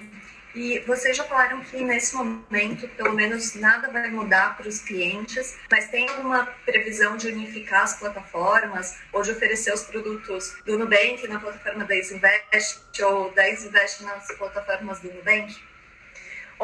E 0.56 0.80
vocês 0.82 1.18
já 1.18 1.24
falaram 1.24 1.62
que 1.62 1.84
nesse 1.84 2.15
momento, 2.15 2.88
pelo 2.89 3.13
menos, 3.13 3.56
nada 3.56 3.89
vai 3.92 4.12
mudar 4.12 4.56
para 4.56 4.68
os 4.68 4.80
clientes, 4.80 5.58
mas 5.70 5.89
tem 5.89 6.08
alguma 6.08 6.46
previsão 6.63 7.18
de 7.18 7.27
unificar 7.27 7.82
as 7.82 7.98
plataformas 7.98 9.00
ou 9.12 9.24
de 9.24 9.32
oferecer 9.32 9.74
os 9.74 9.82
produtos 9.84 10.56
do 10.63 10.77
Nubank 10.77 11.27
na 11.27 11.39
plataforma 11.39 11.86
da 11.86 11.96
Isinvest 11.96 12.84
ou 13.01 13.32
da 13.32 13.50
Isinvest 13.50 14.03
nas 14.03 14.27
plataformas 14.38 15.00
do 15.00 15.12
Nubank? 15.12 15.60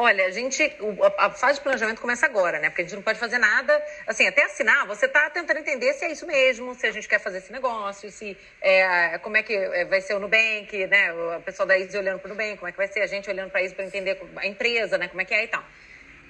Olha, 0.02 0.24
a 0.24 0.30
gente. 0.30 0.62
A 1.18 1.28
fase 1.28 1.58
de 1.58 1.60
planejamento 1.60 2.00
começa 2.00 2.24
agora, 2.24 2.58
né? 2.58 2.70
Porque 2.70 2.80
a 2.80 2.84
gente 2.86 2.94
não 2.94 3.02
pode 3.02 3.18
fazer 3.18 3.36
nada. 3.36 3.84
Assim, 4.06 4.26
até 4.26 4.44
assinar, 4.44 4.86
você 4.86 5.04
está 5.04 5.28
tentando 5.28 5.58
entender 5.58 5.92
se 5.92 6.06
é 6.06 6.10
isso 6.10 6.26
mesmo, 6.26 6.74
se 6.74 6.86
a 6.86 6.90
gente 6.90 7.06
quer 7.06 7.18
fazer 7.18 7.36
esse 7.36 7.52
negócio, 7.52 8.10
se 8.10 8.34
é, 8.62 9.18
como 9.18 9.36
é 9.36 9.42
que 9.42 9.54
é, 9.54 9.84
vai 9.84 10.00
ser 10.00 10.14
o 10.14 10.18
Nubank, 10.18 10.86
né? 10.86 11.12
O 11.12 11.42
pessoal 11.42 11.68
da 11.68 11.76
ISO 11.76 11.98
olhando 11.98 12.18
para 12.18 12.28
o 12.28 12.30
Nubank, 12.30 12.56
como 12.56 12.68
é 12.70 12.72
que 12.72 12.78
vai 12.78 12.88
ser, 12.88 13.02
a 13.02 13.06
gente 13.06 13.28
olhando 13.28 13.50
para 13.50 13.60
isso 13.62 13.74
para 13.74 13.84
entender 13.84 14.18
a 14.36 14.46
empresa, 14.46 14.96
né? 14.96 15.06
Como 15.06 15.20
é 15.20 15.24
que 15.26 15.34
é 15.34 15.44
e 15.44 15.48
tal. 15.48 15.62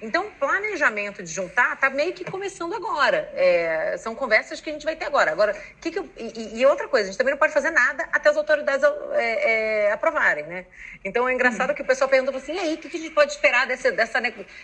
Então, 0.01 0.27
o 0.27 0.31
planejamento 0.31 1.21
de 1.21 1.31
juntar 1.31 1.73
está 1.73 1.89
meio 1.89 2.13
que 2.13 2.25
começando 2.25 2.73
agora. 2.73 3.31
É, 3.35 3.95
são 3.97 4.15
conversas 4.15 4.59
que 4.59 4.69
a 4.69 4.73
gente 4.73 4.83
vai 4.83 4.95
ter 4.95 5.05
agora. 5.05 5.31
Agora, 5.31 5.55
que 5.79 5.91
que 5.91 5.99
eu, 5.99 6.09
e, 6.17 6.59
e, 6.59 6.65
outra 6.65 6.87
coisa, 6.87 7.07
a 7.07 7.11
gente 7.11 7.17
também 7.17 7.31
não 7.31 7.37
pode 7.37 7.53
fazer 7.53 7.69
nada 7.69 8.07
até 8.11 8.29
as 8.29 8.37
autoridades 8.37 8.83
é, 9.13 9.85
é, 9.85 9.91
aprovarem, 9.91 10.45
né? 10.45 10.65
Então, 11.05 11.29
é 11.29 11.33
engraçado 11.33 11.69
uhum. 11.69 11.75
que 11.75 11.81
o 11.83 11.85
pessoal 11.85 12.09
pergunta 12.09 12.35
assim, 12.35 12.55
e 12.55 12.59
aí, 12.59 12.73
o 12.73 12.77
que, 12.77 12.89
que 12.89 12.97
a 12.97 12.99
gente 12.99 13.13
pode 13.13 13.31
esperar 13.31 13.67
desse, 13.67 13.91
dessa, 13.91 14.19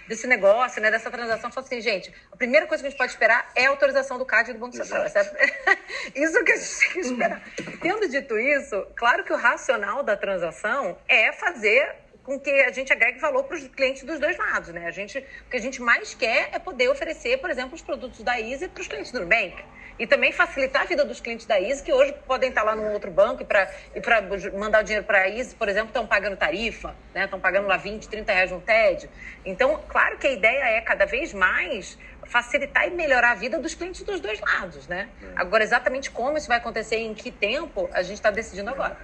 desse 0.08 0.26
negócio, 0.28 0.82
né, 0.82 0.90
dessa 0.90 1.12
transação? 1.12 1.52
Fala 1.52 1.66
assim, 1.66 1.82
gente, 1.82 2.12
a 2.32 2.36
primeira 2.36 2.66
coisa 2.66 2.82
que 2.82 2.88
a 2.88 2.90
gente 2.90 2.98
pode 2.98 3.12
esperar 3.12 3.52
é 3.56 3.68
a 3.68 3.70
autorização 3.70 4.18
do 4.18 4.26
CAD 4.26 4.52
e 4.52 4.54
do 4.54 4.60
Banco 4.60 4.76
Central. 4.76 5.06
Isso 6.16 6.44
que 6.44 6.52
a 6.52 6.58
gente 6.58 6.80
tem 6.80 6.90
que 6.90 7.00
esperar. 7.00 7.42
Uhum. 7.60 7.78
Tendo 7.78 8.10
dito 8.10 8.38
isso, 8.40 8.88
claro 8.96 9.24
que 9.24 9.32
o 9.32 9.36
racional 9.36 10.04
da 10.04 10.18
transação 10.18 10.98
é 11.08 11.32
fazer 11.32 12.07
com 12.28 12.38
que 12.38 12.50
a 12.50 12.72
gente 12.74 12.92
agregue 12.92 13.20
valor 13.20 13.46
para 13.46 13.56
os 13.56 13.66
clientes 13.70 14.04
dos 14.04 14.20
dois 14.20 14.38
lados, 14.38 14.74
né? 14.74 14.86
A 14.86 14.92
gente, 14.92 15.18
o 15.18 15.50
que 15.50 15.56
a 15.56 15.62
gente 15.62 15.82
mais 15.82 16.14
quer 16.14 16.50
é 16.52 16.60
poder 16.60 16.90
oferecer, 16.90 17.38
por 17.38 17.50
exemplo, 17.50 17.74
os 17.74 17.82
produtos 17.82 18.22
da 18.22 18.38
Easy 18.38 18.68
para 18.68 18.82
os 18.82 18.88
clientes 18.88 19.14
do 19.14 19.22
Nubank. 19.22 19.64
E 19.98 20.06
também 20.06 20.34
facilitar 20.34 20.82
a 20.82 20.86
vida 20.86 21.06
dos 21.06 21.22
clientes 21.22 21.46
da 21.46 21.60
Easy, 21.60 21.82
que 21.82 21.94
hoje 21.94 22.14
podem 22.28 22.50
estar 22.50 22.64
lá 22.64 22.76
num 22.76 22.92
outro 22.92 23.10
banco 23.10 23.44
e 23.44 23.46
para 23.46 23.72
e 23.96 24.58
mandar 24.58 24.82
o 24.82 24.84
dinheiro 24.84 25.06
para 25.06 25.20
a 25.20 25.30
Easy, 25.30 25.56
por 25.56 25.70
exemplo, 25.70 25.88
estão 25.88 26.06
pagando 26.06 26.36
tarifa, 26.36 26.94
né? 27.16 27.24
Estão 27.24 27.40
pagando 27.40 27.66
lá 27.66 27.78
20, 27.78 28.10
30 28.10 28.34
reais 28.34 28.52
no 28.52 28.60
TED. 28.60 29.10
Então, 29.46 29.82
claro 29.88 30.18
que 30.18 30.28
a 30.28 30.32
ideia 30.32 30.66
é 30.66 30.82
cada 30.82 31.06
vez 31.06 31.34
mais 31.34 31.98
facilitar 32.26 32.90
e 32.90 32.92
melhorar 32.92 33.32
a 33.32 33.36
vida 33.36 33.58
dos 33.58 33.74
clientes 33.74 34.04
dos 34.04 34.20
dois 34.20 34.42
lados, 34.42 34.86
né? 34.86 35.08
É. 35.24 35.28
Agora, 35.38 35.64
exatamente 35.64 36.12
como 36.12 36.38
isso 36.38 36.50
vai 36.50 36.58
acontecer 36.58 36.98
e 36.98 37.06
em 37.06 37.14
que 37.14 37.32
tempo, 37.32 37.90
a 37.94 38.02
gente 38.02 38.16
está 38.16 38.30
decidindo 38.30 38.70
agora. 38.70 38.98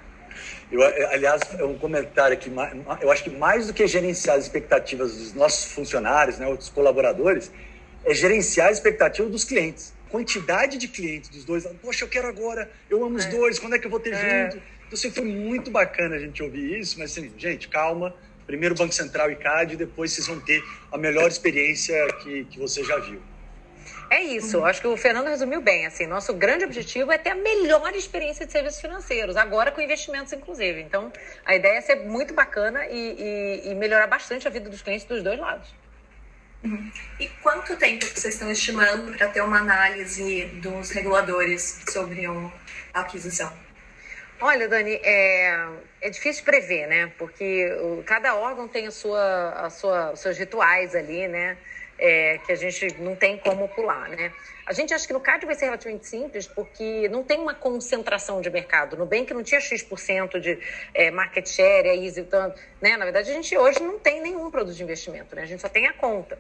Eu, 0.71 0.83
aliás, 0.83 1.41
é 1.57 1.63
um 1.63 1.77
comentário 1.77 2.33
aqui, 2.35 2.51
eu 3.01 3.11
acho 3.11 3.23
que 3.23 3.29
mais 3.29 3.67
do 3.67 3.73
que 3.73 3.85
gerenciar 3.87 4.37
as 4.37 4.43
expectativas 4.43 5.15
dos 5.15 5.33
nossos 5.33 5.71
funcionários, 5.71 6.37
né, 6.37 6.53
dos 6.53 6.69
colaboradores, 6.69 7.51
é 8.05 8.13
gerenciar 8.13 8.67
a 8.67 8.71
expectativa 8.71 9.29
dos 9.29 9.43
clientes. 9.43 9.93
Quantidade 10.09 10.77
de 10.77 10.87
clientes 10.87 11.29
dos 11.29 11.43
dois, 11.43 11.65
poxa, 11.81 12.05
eu 12.05 12.09
quero 12.09 12.27
agora, 12.27 12.69
eu 12.89 13.03
amo 13.03 13.15
os 13.15 13.25
é. 13.25 13.29
dois, 13.29 13.59
quando 13.59 13.75
é 13.75 13.79
que 13.79 13.87
eu 13.87 13.91
vou 13.91 13.99
ter 13.99 14.13
é. 14.13 14.43
junto? 14.43 14.57
Então, 14.57 14.93
assim, 14.93 15.11
foi 15.11 15.25
muito 15.25 15.71
bacana 15.71 16.15
a 16.15 16.19
gente 16.19 16.43
ouvir 16.43 16.79
isso, 16.79 16.99
mas 16.99 17.11
assim, 17.11 17.31
gente, 17.37 17.67
calma, 17.67 18.13
primeiro 18.45 18.75
Banco 18.75 18.93
Central 18.93 19.31
e 19.31 19.35
CAD, 19.35 19.75
depois 19.75 20.11
vocês 20.11 20.27
vão 20.27 20.39
ter 20.39 20.63
a 20.91 20.97
melhor 20.97 21.27
experiência 21.27 21.95
que, 22.21 22.45
que 22.45 22.59
você 22.59 22.83
já 22.83 22.97
viu. 22.99 23.19
É 24.13 24.21
isso, 24.21 24.59
uhum. 24.59 24.65
acho 24.67 24.79
que 24.79 24.85
o 24.85 24.95
Fernando 24.95 25.25
resumiu 25.25 25.59
bem. 25.59 25.87
Assim, 25.87 26.05
nosso 26.05 26.35
grande 26.35 26.63
objetivo 26.63 27.11
é 27.11 27.17
ter 27.17 27.31
a 27.31 27.35
melhor 27.35 27.95
experiência 27.95 28.45
de 28.45 28.51
serviços 28.51 28.79
financeiros, 28.79 29.35
agora 29.35 29.71
com 29.71 29.81
investimentos, 29.81 30.31
inclusive. 30.31 30.81
Então, 30.81 31.11
a 31.43 31.55
ideia 31.55 31.79
é 31.79 31.81
ser 31.81 31.95
muito 31.95 32.31
bacana 32.31 32.85
e, 32.85 33.63
e, 33.65 33.71
e 33.71 33.75
melhorar 33.75 34.05
bastante 34.05 34.47
a 34.47 34.51
vida 34.51 34.69
dos 34.69 34.83
clientes 34.83 35.07
dos 35.07 35.23
dois 35.23 35.39
lados. 35.39 35.73
Uhum. 36.63 36.91
E 37.19 37.27
quanto 37.41 37.75
tempo 37.75 38.05
vocês 38.05 38.35
estão 38.35 38.51
estimando 38.51 39.17
para 39.17 39.29
ter 39.29 39.41
uma 39.41 39.57
análise 39.57 40.45
dos 40.61 40.91
reguladores 40.91 41.83
sobre 41.89 42.27
uma 42.27 42.53
aquisição? 42.93 43.51
Olha, 44.39 44.67
Dani, 44.67 44.99
é, 45.03 45.69
é 46.01 46.09
difícil 46.11 46.43
prever, 46.43 46.85
né? 46.85 47.11
Porque 47.17 47.65
o, 47.81 48.03
cada 48.03 48.35
órgão 48.35 48.67
tem 48.67 48.85
a 48.85 48.91
sua, 48.91 49.53
a 49.65 49.69
sua, 49.71 50.11
os 50.11 50.19
seus 50.19 50.37
rituais 50.37 50.93
ali, 50.93 51.27
né? 51.27 51.57
É, 51.97 52.37
que 52.39 52.51
a 52.51 52.55
gente 52.55 52.99
não 52.99 53.15
tem 53.15 53.37
como 53.37 53.67
pular, 53.69 54.09
né? 54.09 54.31
A 54.65 54.71
gente 54.71 54.93
acha 54.93 55.05
que 55.05 55.13
no 55.13 55.19
CAD 55.19 55.45
vai 55.45 55.55
ser 55.55 55.65
relativamente 55.65 56.07
simples, 56.07 56.47
porque 56.47 57.09
não 57.09 57.23
tem 57.23 57.39
uma 57.39 57.53
concentração 57.53 58.39
de 58.39 58.49
mercado. 58.49 58.95
No 58.95 59.05
Bank 59.05 59.33
não 59.33 59.43
tinha 59.43 59.59
X% 59.59 60.39
de 60.39 60.57
é, 60.93 61.11
market 61.11 61.47
share, 61.47 61.87
é 61.87 61.95
easy, 61.95 62.21
então, 62.21 62.53
né? 62.81 62.95
Na 62.95 63.03
verdade, 63.03 63.29
a 63.29 63.33
gente 63.33 63.57
hoje 63.57 63.81
não 63.81 63.99
tem 63.99 64.21
nenhum 64.21 64.49
produto 64.49 64.75
de 64.75 64.83
investimento, 64.83 65.35
né? 65.35 65.41
A 65.43 65.45
gente 65.45 65.61
só 65.61 65.69
tem 65.69 65.87
a 65.87 65.93
conta. 65.93 66.37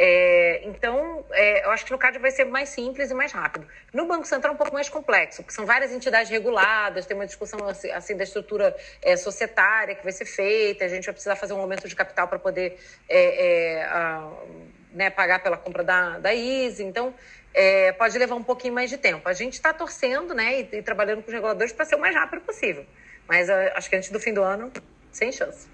É, 0.00 0.60
então, 0.62 1.24
é, 1.32 1.64
eu 1.64 1.72
acho 1.72 1.84
que 1.84 1.90
no 1.90 1.98
CAD 1.98 2.20
vai 2.20 2.30
ser 2.30 2.44
mais 2.44 2.68
simples 2.68 3.10
e 3.10 3.14
mais 3.14 3.32
rápido. 3.32 3.66
No 3.92 4.06
Banco 4.06 4.28
Central 4.28 4.52
é 4.52 4.54
um 4.54 4.56
pouco 4.56 4.72
mais 4.72 4.88
complexo, 4.88 5.42
porque 5.42 5.52
são 5.52 5.66
várias 5.66 5.90
entidades 5.90 6.30
reguladas, 6.30 7.04
tem 7.04 7.16
uma 7.16 7.26
discussão 7.26 7.66
assim, 7.66 7.90
assim 7.90 8.16
da 8.16 8.22
estrutura 8.22 8.76
é, 9.02 9.16
societária 9.16 9.96
que 9.96 10.04
vai 10.04 10.12
ser 10.12 10.24
feita, 10.24 10.84
a 10.84 10.88
gente 10.88 11.04
vai 11.04 11.12
precisar 11.14 11.34
fazer 11.34 11.52
um 11.52 11.60
aumento 11.60 11.88
de 11.88 11.96
capital 11.96 12.28
para 12.28 12.38
poder 12.38 12.78
é, 13.08 13.80
é, 13.80 13.88
né, 14.92 15.10
pagar 15.10 15.42
pela 15.42 15.56
compra 15.56 15.84
da, 15.84 16.18
da 16.18 16.34
Easy. 16.34 16.82
Então, 16.82 17.14
é, 17.54 17.92
pode 17.92 18.16
levar 18.18 18.34
um 18.34 18.42
pouquinho 18.42 18.74
mais 18.74 18.90
de 18.90 18.96
tempo. 18.96 19.28
A 19.28 19.32
gente 19.32 19.54
está 19.54 19.72
torcendo 19.72 20.34
né, 20.34 20.60
e, 20.60 20.76
e, 20.76 20.82
trabalhando 20.82 21.22
com 21.22 21.28
os 21.28 21.34
reguladores 21.34 21.72
para 21.72 21.84
ser 21.84 21.96
o 21.96 22.00
mais 22.00 22.14
rápido 22.14 22.40
possível. 22.42 22.84
Mas 23.26 23.48
uh, 23.48 23.52
acho 23.74 23.90
que 23.90 23.96
antes 23.96 24.10
do 24.10 24.20
fim 24.20 24.32
do 24.32 24.42
ano, 24.42 24.72
sem 25.12 25.30
chance. 25.32 25.66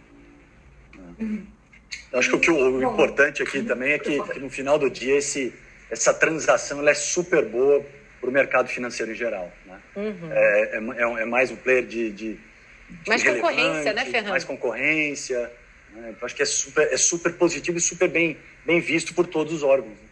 Eu 2.13 2.19
acho 2.19 2.31
que 2.31 2.37
o, 2.37 2.41
que 2.41 2.51
o, 2.51 2.77
o 2.77 2.83
importante 2.83 3.43
aqui 3.43 3.63
também 3.63 3.93
é 3.93 3.99
que, 3.99 4.21
que, 4.23 4.39
no 4.41 4.51
final 4.51 4.79
do 4.79 4.91
dia 4.91 5.17
esse, 5.17 5.55
essa 5.91 6.13
transação 6.13 6.81
ela 6.81 6.91
é 6.91 6.95
super 6.95 7.45
boa 7.45 7.85
para 8.21 8.31
o 8.31 8.33
mercado 8.33 8.69
financeiro 8.69 9.13
em 9.13 9.15
geral. 9.15 9.53
Né? 9.67 9.79
Uhum. 9.97 10.33
É, 10.33 10.79
é, 10.79 11.23
é, 11.23 11.25
mais 11.25 11.51
um 11.51 11.57
player 11.57 11.85
de, 11.85 12.11
de, 12.11 12.35
de 12.35 13.09
mais 13.09 13.23
concorrência, 13.23 13.93
né, 13.93 14.05
Fernando? 14.07 14.31
Mais 14.31 14.45
concorrência. 14.45 15.53
Né? 15.93 16.11
Então, 16.11 16.27
acho 16.27 16.35
que 16.35 16.43
é 16.43 16.47
super, 16.47 16.93
é 16.93 16.97
super 16.97 17.33
positivo 17.35 17.79
e 17.79 17.81
super 17.81 18.09
bem, 18.09 18.39
bem 18.65 18.81
visto 18.81 19.15
por 19.15 19.27
todos 19.27 19.53
os 19.53 19.63
órgãos. 19.63 20.05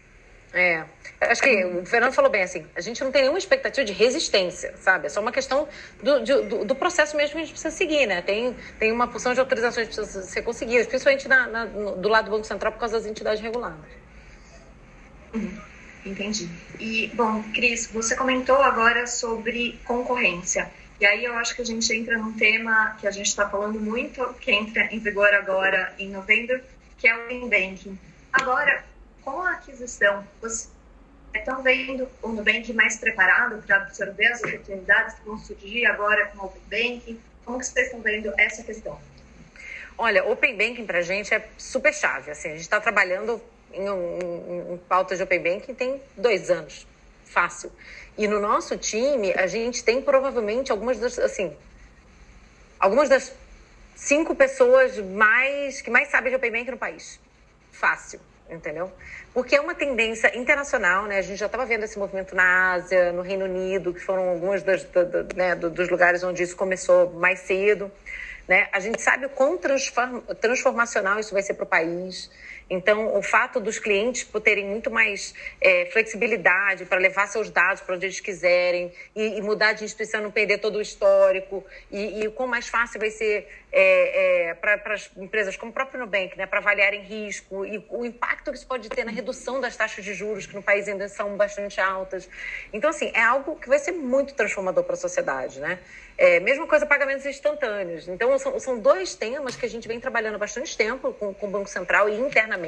É, 0.55 0.85
acho 1.23 1.41
que 1.41 1.65
o 1.65 1.87
Fernando 1.87 2.12
falou 2.12 2.31
bem 2.31 2.43
assim, 2.43 2.67
a 2.77 2.81
gente 2.83 3.03
não 3.03 3.11
tem 3.11 3.23
nenhuma 3.23 3.38
expectativa 3.38 3.87
de 3.87 3.93
resistência, 3.93 4.75
sabe? 4.77 5.07
É 5.07 5.09
só 5.09 5.21
uma 5.21 5.33
questão 5.33 5.67
do, 6.03 6.21
do, 6.21 6.65
do 6.67 6.75
processo 6.75 7.17
mesmo 7.17 7.33
que 7.33 7.38
a 7.38 7.41
gente 7.41 7.53
precisa 7.53 7.75
seguir, 7.75 8.07
né? 8.07 8.21
Tem, 8.21 8.55
tem 8.79 8.93
uma 8.93 9.09
porção 9.09 9.33
de 9.33 9.41
autorizações 9.41 9.88
que 9.88 9.95
precisam 9.95 10.23
ser 10.23 10.43
conseguidas, 10.43 10.87
principalmente 10.87 11.27
na, 11.27 11.47
na, 11.47 11.65
do 11.65 12.07
lado 12.07 12.27
do 12.27 12.33
Banco 12.33 12.47
Central 12.47 12.73
por 12.73 12.81
causa 12.81 12.99
das 12.99 13.07
entidades 13.07 13.41
reguladas. 13.41 13.81
Uhum, 15.33 15.59
entendi. 16.05 16.51
E, 16.79 17.11
bom, 17.15 17.43
Cris, 17.55 17.87
você 17.87 18.15
comentou 18.15 18.57
agora 18.57 19.07
sobre 19.07 19.81
concorrência. 19.87 20.71
E 21.01 21.07
aí 21.07 21.25
eu 21.25 21.35
acho 21.35 21.57
que 21.57 21.62
a 21.62 21.65
gente 21.65 21.91
entra 21.95 22.19
num 22.19 22.35
tema 22.35 22.95
que 23.01 23.07
a 23.07 23.11
gente 23.11 23.27
está 23.27 23.49
falando 23.49 23.81
muito, 23.81 24.23
que 24.35 24.53
entra 24.53 24.85
em 24.93 24.99
vigor 24.99 25.33
agora 25.33 25.95
em 25.99 26.11
novembro, 26.11 26.61
que 26.99 27.09
é 27.09 27.17
o 27.17 27.25
Open 27.25 27.49
Banking. 27.49 27.99
Agora, 28.33 28.85
com 29.23 29.42
a 29.42 29.53
aquisição, 29.53 30.27
vocês 30.40 30.71
estão 31.35 31.62
vendo 31.62 32.09
o 32.23 32.29
Nubank 32.29 32.73
mais 32.73 32.97
preparado 32.97 33.62
para 33.62 33.77
absorver 33.77 34.27
as 34.27 34.42
oportunidades 34.42 35.14
que 35.16 35.25
vão 35.27 35.38
surgir 35.38 35.87
agora 35.87 36.27
com 36.29 36.38
o 36.38 36.47
Open 36.47 36.62
Banking? 36.62 37.21
Como 37.45 37.59
que 37.59 37.66
vocês 37.66 37.87
estão 37.87 38.01
vendo 38.01 38.33
essa 38.38 38.62
questão? 38.62 38.99
Olha, 39.99 40.25
Open 40.25 40.57
Banking 40.57 40.87
para 40.87 40.99
a 40.99 41.03
gente 41.03 41.33
é 41.35 41.47
super 41.59 41.92
chave. 41.92 42.31
Assim, 42.31 42.49
a 42.49 42.53
gente 42.53 42.62
está 42.62 42.81
trabalhando 42.81 43.40
em, 43.73 43.88
um, 43.88 44.75
em 44.75 44.79
pauta 44.79 45.14
de 45.14 45.23
Open 45.23 45.42
Banking 45.42 45.75
tem 45.75 46.03
dois 46.16 46.51
anos, 46.51 46.87
fácil. 47.25 47.71
E 48.16 48.27
no 48.27 48.40
nosso 48.40 48.77
time, 48.77 49.33
a 49.35 49.47
gente 49.47 49.85
tem 49.85 50.01
provavelmente 50.01 50.73
algumas 50.73 50.99
das, 50.99 51.18
assim, 51.18 51.57
algumas 52.79 53.09
das 53.09 53.35
cinco 53.95 54.35
pessoas 54.35 54.99
mais 54.99 55.81
que 55.81 55.90
mais 55.90 56.09
sabem 56.09 56.31
de 56.31 56.37
Open 56.37 56.51
Bank 56.51 56.71
no 56.71 56.79
país. 56.79 57.21
Fácil. 57.83 58.21
entendeu? 58.49 58.92
Porque 59.35 59.57
é 59.57 59.61
uma 59.61 59.75
tendência 59.75 60.38
internacional, 60.38 61.07
né? 61.07 61.18
A 61.18 61.23
gente 61.23 61.37
já 61.37 61.47
estava 61.47 61.66
vendo 61.66 61.83
esse 61.83 61.99
movimento 61.99 62.33
na 62.33 62.75
Ásia, 62.75 63.11
no 63.11 63.23
Reino 63.23 63.45
Unido, 63.47 63.92
que 63.92 63.99
foram 63.99 64.29
alguns 64.29 64.62
dos, 64.62 64.85
do, 64.85 65.05
do, 65.05 65.35
né, 65.35 65.57
dos 65.57 65.88
lugares 65.88 66.23
onde 66.23 66.45
isso 66.45 66.55
começou 66.55 67.11
mais 67.14 67.40
cedo. 67.40 67.90
Né? 68.47 68.68
A 68.73 68.79
gente 68.79 69.03
sabe 69.03 69.27
o 69.27 69.31
quão 69.31 69.59
transformacional 69.59 71.18
isso 71.18 71.33
vai 71.33 71.42
ser 71.42 71.55
para 71.55 71.64
o 71.64 71.66
país. 71.66 72.31
Então, 72.68 73.16
o 73.16 73.22
fato 73.22 73.61
dos 73.61 73.79
clientes 73.79 74.27
terem 74.42 74.66
muito 74.66 74.90
mais 74.90 75.35
é, 75.61 75.87
flexibilidade 75.87 76.85
para 76.85 76.98
levar 76.98 77.27
seus 77.27 77.51
dados 77.51 77.83
para 77.83 77.94
onde 77.94 78.07
eles 78.07 78.20
quiserem 78.20 78.92
e, 79.14 79.38
e, 79.38 79.42
mudar 79.42 79.72
de 79.72 79.85
instituição, 79.85 80.22
não 80.22 80.31
perder 80.31 80.59
todo 80.59 80.77
o 80.77 80.81
histórico, 80.81 81.64
e, 81.90 82.22
e 82.22 82.29
o 82.29 82.33
quão 82.33 82.48
mais 82.48 82.68
fácil 82.68 82.98
vai 82.98 83.11
ser 83.11 83.48
é, 83.72 84.51
é, 84.51 84.55
para 84.55 84.94
as 84.94 85.11
empresas 85.16 85.57
como 85.57 85.70
o 85.70 85.75
próprio 85.75 86.01
Nubank, 86.01 86.37
né, 86.37 86.46
para 86.46 86.59
avaliarem 86.59 87.03
risco 87.03 87.64
e 87.64 87.83
o 87.88 88.05
impacto 88.05 88.51
que 88.51 88.57
isso 88.57 88.66
pode 88.66 88.88
ter 88.88 89.05
na 89.05 89.11
redução 89.11 89.61
das 89.61 89.77
taxas 89.77 90.05
de 90.05 90.12
juros, 90.12 90.46
que 90.46 90.55
no 90.55 90.62
país 90.62 90.87
ainda 90.88 91.09
são 91.09 91.37
bastante 91.37 91.81
altas. 91.81 92.29
Então, 92.72 92.90
assim, 92.90 93.11
é 93.14 93.22
algo 93.22 93.57
que 93.57 93.68
vai 93.68 93.79
ser 93.79 93.92
muito 93.92 94.35
transformador 94.35 94.85
para 94.85 94.94
a 94.94 94.98
sociedade. 94.98 95.59
Né? 95.59 95.79
É, 96.18 96.38
mesma 96.40 96.66
coisa, 96.66 96.85
pagamentos 96.87 97.25
instantâneos. 97.25 98.07
Então, 98.09 98.38
são, 98.38 98.59
são 98.61 98.79
dois 98.79 99.14
temas 99.14 99.57
que 99.57 99.64
a 99.64 99.68
gente 99.68 99.88
vem 99.88 99.98
trabalhando 99.98 100.35
há 100.35 100.38
bastante 100.38 100.77
tempo 100.77 101.12
com, 101.14 101.33
com 101.33 101.46
o 101.46 101.51
Banco 101.51 101.68
Central 101.68 102.09
e 102.09 102.18
internamente, 102.18 102.62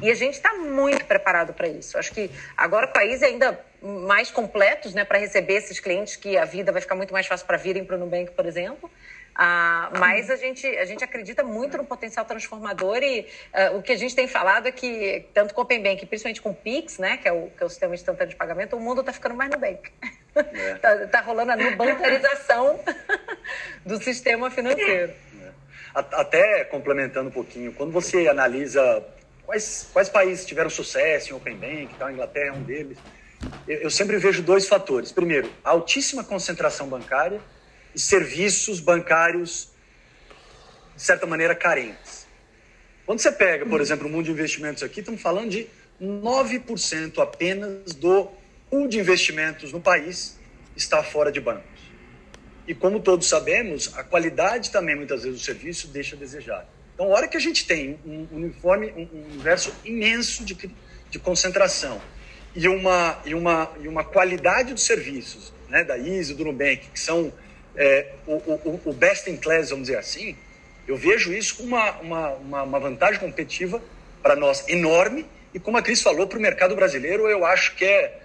e 0.00 0.10
a 0.10 0.14
gente 0.14 0.34
está 0.34 0.54
muito 0.54 1.04
preparado 1.04 1.52
para 1.52 1.68
isso. 1.68 1.98
Acho 1.98 2.12
que 2.12 2.30
agora 2.56 2.86
o 2.86 2.92
país 2.92 3.22
é 3.22 3.26
ainda 3.26 3.58
mais 3.82 4.30
completos 4.30 4.94
né, 4.94 5.04
para 5.04 5.18
receber 5.18 5.54
esses 5.54 5.80
clientes 5.80 6.16
que 6.16 6.36
a 6.36 6.44
vida 6.44 6.70
vai 6.70 6.80
ficar 6.80 6.94
muito 6.94 7.12
mais 7.12 7.26
fácil 7.26 7.46
para 7.46 7.56
virem 7.56 7.84
para 7.84 7.96
o 7.96 7.98
Nubank, 7.98 8.30
por 8.32 8.46
exemplo. 8.46 8.90
Ah, 9.34 9.90
mas 9.98 10.30
a 10.30 10.36
gente, 10.36 10.66
a 10.66 10.84
gente 10.84 11.02
acredita 11.02 11.42
muito 11.42 11.76
no 11.78 11.84
potencial 11.84 12.24
transformador 12.24 12.98
e 13.02 13.26
uh, 13.54 13.78
o 13.78 13.82
que 13.82 13.92
a 13.92 13.96
gente 13.96 14.14
tem 14.14 14.28
falado 14.28 14.66
é 14.66 14.72
que, 14.72 15.26
tanto 15.32 15.54
com 15.54 15.62
o 15.62 15.64
Open 15.64 15.82
Bank, 15.82 16.04
principalmente 16.04 16.42
com 16.42 16.50
o 16.50 16.54
Pix, 16.54 16.98
né, 16.98 17.16
que 17.16 17.26
é 17.26 17.32
o, 17.32 17.48
que 17.48 17.62
é 17.62 17.66
o 17.66 17.68
sistema 17.70 17.94
instantâneo 17.94 18.30
de 18.30 18.36
pagamento, 18.36 18.76
o 18.76 18.80
mundo 18.80 19.00
está 19.00 19.12
ficando 19.12 19.34
mais 19.34 19.50
no 19.50 19.58
bank. 19.58 19.90
É. 20.34 20.74
tá, 20.76 21.06
tá, 21.06 21.20
rolando 21.22 21.52
a 21.52 21.56
bancarização 21.56 22.78
do 23.86 24.02
sistema 24.02 24.50
financeiro. 24.50 25.14
Até 25.94 26.64
complementando 26.64 27.28
um 27.28 27.32
pouquinho, 27.32 27.72
quando 27.72 27.92
você 27.92 28.26
analisa 28.26 29.04
quais, 29.44 29.88
quais 29.92 30.08
países 30.08 30.46
tiveram 30.46 30.70
sucesso 30.70 31.30
em 31.30 31.36
Open 31.36 31.56
Bank, 31.56 31.90
então 31.94 32.06
a 32.06 32.12
Inglaterra 32.12 32.46
é 32.46 32.52
um 32.52 32.62
deles, 32.62 32.96
eu, 33.68 33.82
eu 33.82 33.90
sempre 33.90 34.16
vejo 34.16 34.42
dois 34.42 34.66
fatores. 34.66 35.12
Primeiro, 35.12 35.52
altíssima 35.62 36.24
concentração 36.24 36.88
bancária 36.88 37.40
e 37.94 38.00
serviços 38.00 38.80
bancários, 38.80 39.70
de 40.96 41.02
certa 41.02 41.26
maneira, 41.26 41.54
carentes. 41.54 42.26
Quando 43.04 43.20
você 43.20 43.32
pega, 43.32 43.66
por 43.66 43.80
exemplo, 43.80 44.06
o 44.06 44.10
mundo 44.10 44.24
de 44.24 44.30
investimentos 44.30 44.82
aqui, 44.82 45.00
estamos 45.00 45.20
falando 45.20 45.50
de 45.50 45.68
9% 46.00 47.18
apenas 47.22 47.94
do 47.94 48.30
pool 48.70 48.88
de 48.88 48.98
investimentos 48.98 49.72
no 49.72 49.80
país 49.80 50.38
está 50.74 51.02
fora 51.02 51.30
de 51.30 51.40
bancos. 51.40 51.71
E 52.66 52.74
como 52.74 53.00
todos 53.00 53.28
sabemos, 53.28 53.92
a 53.96 54.04
qualidade 54.04 54.70
também, 54.70 54.94
muitas 54.94 55.22
vezes, 55.24 55.40
do 55.40 55.44
serviço 55.44 55.88
deixa 55.88 56.14
a 56.14 56.18
desejar. 56.18 56.66
Então, 56.94 57.06
a 57.06 57.16
hora 57.16 57.28
que 57.28 57.36
a 57.36 57.40
gente 57.40 57.66
tem 57.66 57.98
um 58.06 58.26
uniforme, 58.30 58.92
um 58.96 59.08
universo 59.32 59.74
imenso 59.84 60.44
de, 60.44 60.70
de 61.10 61.18
concentração 61.18 62.00
e 62.54 62.68
uma, 62.68 63.18
e, 63.24 63.34
uma, 63.34 63.70
e 63.80 63.88
uma 63.88 64.04
qualidade 64.04 64.72
dos 64.72 64.84
serviços, 64.84 65.52
né, 65.68 65.82
da 65.82 65.96
ISO, 65.96 66.34
do 66.34 66.44
Nubank, 66.44 66.88
que 66.92 67.00
são 67.00 67.32
é, 67.74 68.12
o, 68.26 68.34
o, 68.34 68.80
o, 68.84 68.92
best 68.92 69.28
in 69.30 69.36
class, 69.36 69.70
vamos 69.70 69.86
dizer 69.86 69.98
assim, 69.98 70.36
eu 70.86 70.96
vejo 70.96 71.32
isso 71.32 71.56
como 71.56 71.74
uma, 71.74 72.32
uma, 72.36 72.62
uma 72.62 72.80
vantagem 72.80 73.18
competitiva 73.18 73.82
para 74.22 74.36
nós 74.36 74.68
enorme 74.68 75.26
e, 75.54 75.58
como 75.58 75.76
a 75.76 75.82
Cris 75.82 76.02
falou, 76.02 76.26
para 76.26 76.38
o 76.38 76.42
mercado 76.42 76.76
brasileiro, 76.76 77.28
eu 77.28 77.44
acho 77.44 77.74
que 77.74 77.84
é 77.84 78.20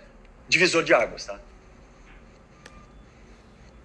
divisor 0.48 0.84
de 0.84 0.94
águas. 0.94 1.26
Tá? 1.26 1.40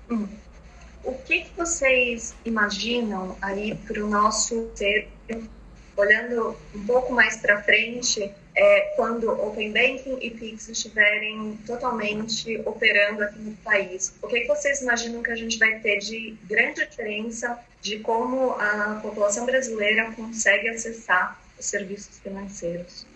O 0.08 1.14
que, 1.26 1.42
que 1.42 1.50
vocês 1.56 2.34
imaginam 2.44 3.36
aí 3.42 3.74
para 3.74 4.04
o 4.04 4.08
nosso 4.08 4.70
ser, 4.74 5.08
olhando 5.96 6.56
um 6.74 6.86
pouco 6.86 7.12
mais 7.12 7.36
para 7.38 7.62
frente, 7.62 8.32
é, 8.54 8.80
quando 8.96 9.30
Open 9.30 9.72
Banking 9.72 10.18
e 10.20 10.30
Pix 10.30 10.68
estiverem 10.68 11.58
totalmente 11.66 12.60
operando 12.66 13.24
aqui 13.24 13.38
no 13.38 13.56
país. 13.56 14.14
O 14.22 14.28
que, 14.28 14.40
que 14.40 14.48
vocês 14.48 14.82
imaginam 14.82 15.22
que 15.22 15.30
a 15.30 15.36
gente 15.36 15.58
vai 15.58 15.78
ter 15.80 15.98
de 15.98 16.36
grande 16.44 16.86
diferença 16.86 17.58
de 17.80 17.98
como 18.00 18.52
a 18.52 19.00
população 19.02 19.46
brasileira 19.46 20.12
consegue 20.12 20.68
acessar 20.68 21.40
os 21.58 21.66
serviços 21.66 22.18
financeiros? 22.18 23.06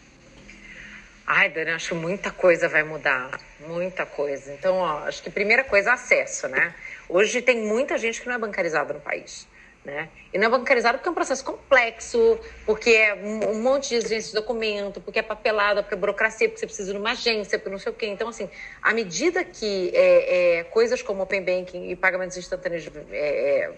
Ai, 1.27 1.49
Dani, 1.49 1.73
acho 1.73 1.97
muita 1.97 2.31
coisa 2.31 2.69
vai 2.69 2.85
mudar, 2.85 3.41
muita 3.59 4.07
coisa. 4.07 4.53
Então, 4.53 4.77
ó, 4.77 4.99
acho 5.09 5.21
que 5.21 5.29
primeira 5.29 5.65
coisa, 5.65 5.93
acesso, 5.93 6.47
né? 6.47 6.73
Hoje 7.09 7.43
tem 7.43 7.63
muita 7.63 7.99
gente 7.99 8.21
que 8.21 8.29
não 8.29 8.37
é 8.37 8.39
bancarizada 8.39 8.95
no 8.95 9.01
país. 9.01 9.49
Né? 9.85 10.09
E 10.33 10.39
não 10.39 10.49
é 10.49 10.51
bancarizado 10.51 10.99
porque 10.99 11.09
é 11.09 11.13
um 11.13 11.15
processo 11.15 11.45
complexo, 11.45 12.41
porque 12.65 12.91
é 12.91 13.15
um 13.15 13.63
monte 13.63 13.91
de 13.91 13.95
exigências 13.97 14.31
de 14.31 14.35
documento, 14.35 15.01
porque 15.01 15.21
é 15.21 15.23
papelada, 15.23 15.81
porque 15.81 15.95
é 15.95 15.99
burocracia, 15.99 16.49
porque 16.49 16.59
você 16.59 16.67
precisa 16.67 16.93
de 16.93 16.99
uma 16.99 17.13
agência, 17.13 17.57
porque 17.57 17.71
não 17.71 17.79
sei 17.79 17.93
o 17.93 17.95
quê. 17.95 18.07
Então, 18.07 18.29
assim, 18.29 18.51
à 18.83 18.93
medida 18.93 19.45
que 19.45 19.93
é, 19.95 20.59
é, 20.59 20.65
coisas 20.65 21.03
como 21.03 21.23
Open 21.23 21.41
Banking 21.41 21.89
e 21.89 21.95
pagamentos 21.95 22.37
instantâneos 22.37 22.91
é, 23.13 23.17
é 23.17 23.73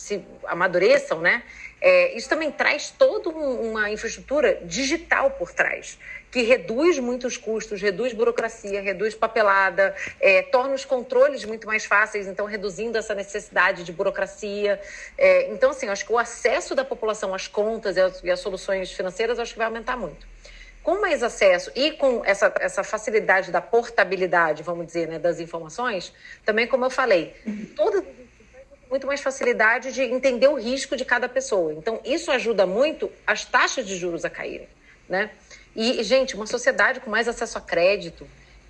se 0.00 0.24
amadureçam, 0.46 1.20
né? 1.20 1.42
É, 1.80 2.16
isso 2.16 2.28
também 2.28 2.50
traz 2.50 2.90
toda 2.90 3.28
uma 3.28 3.90
infraestrutura 3.90 4.60
digital 4.64 5.30
por 5.32 5.52
trás 5.52 5.98
que 6.30 6.42
reduz 6.42 6.98
muitos 6.98 7.36
custos, 7.36 7.82
reduz 7.82 8.12
burocracia, 8.12 8.80
reduz 8.80 9.14
papelada, 9.14 9.94
é, 10.20 10.42
torna 10.42 10.74
os 10.74 10.84
controles 10.84 11.44
muito 11.44 11.66
mais 11.66 11.84
fáceis, 11.84 12.26
então 12.26 12.46
reduzindo 12.46 12.96
essa 12.96 13.14
necessidade 13.14 13.82
de 13.82 13.92
burocracia. 13.92 14.80
É, 15.18 15.50
então, 15.52 15.70
assim, 15.70 15.88
acho 15.88 16.06
que 16.06 16.12
o 16.12 16.18
acesso 16.18 16.74
da 16.74 16.84
população 16.84 17.34
às 17.34 17.48
contas 17.48 17.96
e 17.96 18.00
às, 18.00 18.22
e 18.22 18.30
às 18.30 18.40
soluções 18.40 18.92
financeiras 18.92 19.38
acho 19.38 19.52
que 19.52 19.58
vai 19.58 19.66
aumentar 19.66 19.96
muito. 19.96 20.26
Com 20.82 21.00
mais 21.00 21.22
acesso 21.22 21.70
e 21.74 21.90
com 21.92 22.24
essa, 22.24 22.52
essa 22.60 22.82
facilidade 22.82 23.50
da 23.50 23.60
portabilidade, 23.60 24.62
vamos 24.62 24.86
dizer, 24.86 25.08
né, 25.08 25.18
das 25.18 25.40
informações, 25.40 26.12
também, 26.44 26.66
como 26.66 26.86
eu 26.86 26.90
falei, 26.90 27.34
toda 27.76 28.02
muito 28.90 29.06
mais 29.06 29.20
facilidade 29.20 29.92
de 29.92 30.02
entender 30.02 30.48
o 30.48 30.56
risco 30.56 30.96
de 30.96 31.04
cada 31.04 31.28
pessoa. 31.28 31.72
Então, 31.72 32.00
isso 32.04 32.30
ajuda 32.30 32.66
muito 32.66 33.10
as 33.24 33.44
taxas 33.44 33.86
de 33.86 33.96
juros 33.96 34.24
a 34.24 34.30
caírem, 34.30 34.68
né? 35.08 35.30
E, 35.76 36.02
gente, 36.02 36.34
uma 36.34 36.46
sociedade 36.46 36.98
com 36.98 37.08
mais 37.08 37.28
acesso 37.28 37.56
a 37.56 37.60
crédito, 37.60 38.26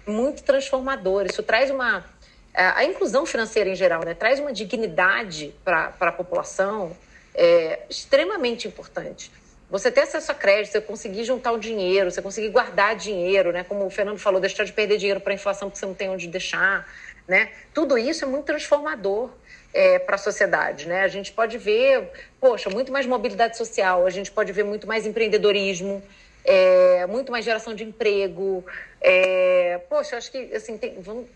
muito 0.07 0.43
transformador. 0.43 1.25
Isso 1.25 1.43
traz 1.43 1.71
uma. 1.71 2.05
A 2.53 2.85
inclusão 2.85 3.25
financeira 3.25 3.71
em 3.71 3.75
geral, 3.75 4.05
né? 4.05 4.13
Traz 4.13 4.39
uma 4.41 4.53
dignidade 4.53 5.55
para 5.65 5.95
a 5.99 6.13
população 6.13 6.95
é, 7.35 7.81
extremamente 7.89 8.69
importante. 8.69 9.31
Você 9.71 9.91
ter 9.91 10.01
acesso 10.01 10.33
a 10.33 10.35
crédito, 10.35 10.73
você 10.73 10.81
conseguir 10.81 11.23
juntar 11.25 11.53
o 11.53 11.59
dinheiro, 11.59 12.11
você 12.11 12.21
conseguir 12.21 12.49
guardar 12.49 12.97
dinheiro, 12.97 13.53
né? 13.53 13.63
Como 13.63 13.87
o 13.87 13.91
Fernando 13.91 14.19
falou, 14.19 14.41
deixar 14.41 14.65
de 14.65 14.73
perder 14.73 14.99
dinheiro 14.99 15.21
para 15.21 15.33
a 15.33 15.35
inflação 15.37 15.71
porque 15.71 15.79
você 15.79 15.87
não 15.87 15.95
tem 15.95 16.11
onde 16.11 16.27
deixar, 16.27 16.87
né? 17.27 17.53
Tudo 17.73 17.97
isso 17.97 18.25
é 18.25 18.29
muito 18.29 18.47
transformador 18.47 19.31
é, 19.73 19.99
para 19.99 20.17
a 20.17 20.19
sociedade, 20.19 20.87
né? 20.89 21.03
A 21.03 21.09
gente 21.09 21.33
pode 21.33 21.57
ver, 21.59 22.11
poxa, 22.41 22.69
muito 22.71 22.93
mais 22.93 23.07
mobilidade 23.07 23.57
social, 23.57 24.07
a 24.07 24.11
gente 24.11 24.31
pode 24.31 24.53
ver 24.53 24.65
muito 24.65 24.87
mais 24.87 25.07
empreendedorismo, 25.07 26.03
é, 26.45 27.07
muito 27.07 27.31
mais 27.31 27.45
geração 27.45 27.75
de 27.75 27.85
emprego. 27.85 28.65
É, 29.01 29.81
poxa, 29.89 30.17
acho 30.17 30.31
que 30.31 30.55
assim, 30.55 30.77
tem, 30.77 31.01
vamos, 31.01 31.27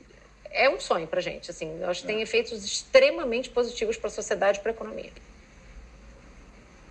é 0.51 0.68
um 0.68 0.81
sonho 0.81 1.07
para 1.07 1.20
gente. 1.20 1.51
Assim, 1.51 1.83
acho 1.85 2.01
que 2.03 2.07
tem 2.07 2.23
efeitos 2.23 2.64
extremamente 2.64 3.51
positivos 3.51 3.97
para 3.97 4.09
a 4.09 4.12
sociedade 4.12 4.59
e 4.59 4.62
para 4.62 4.70
a 4.70 4.75
economia. 4.75 5.11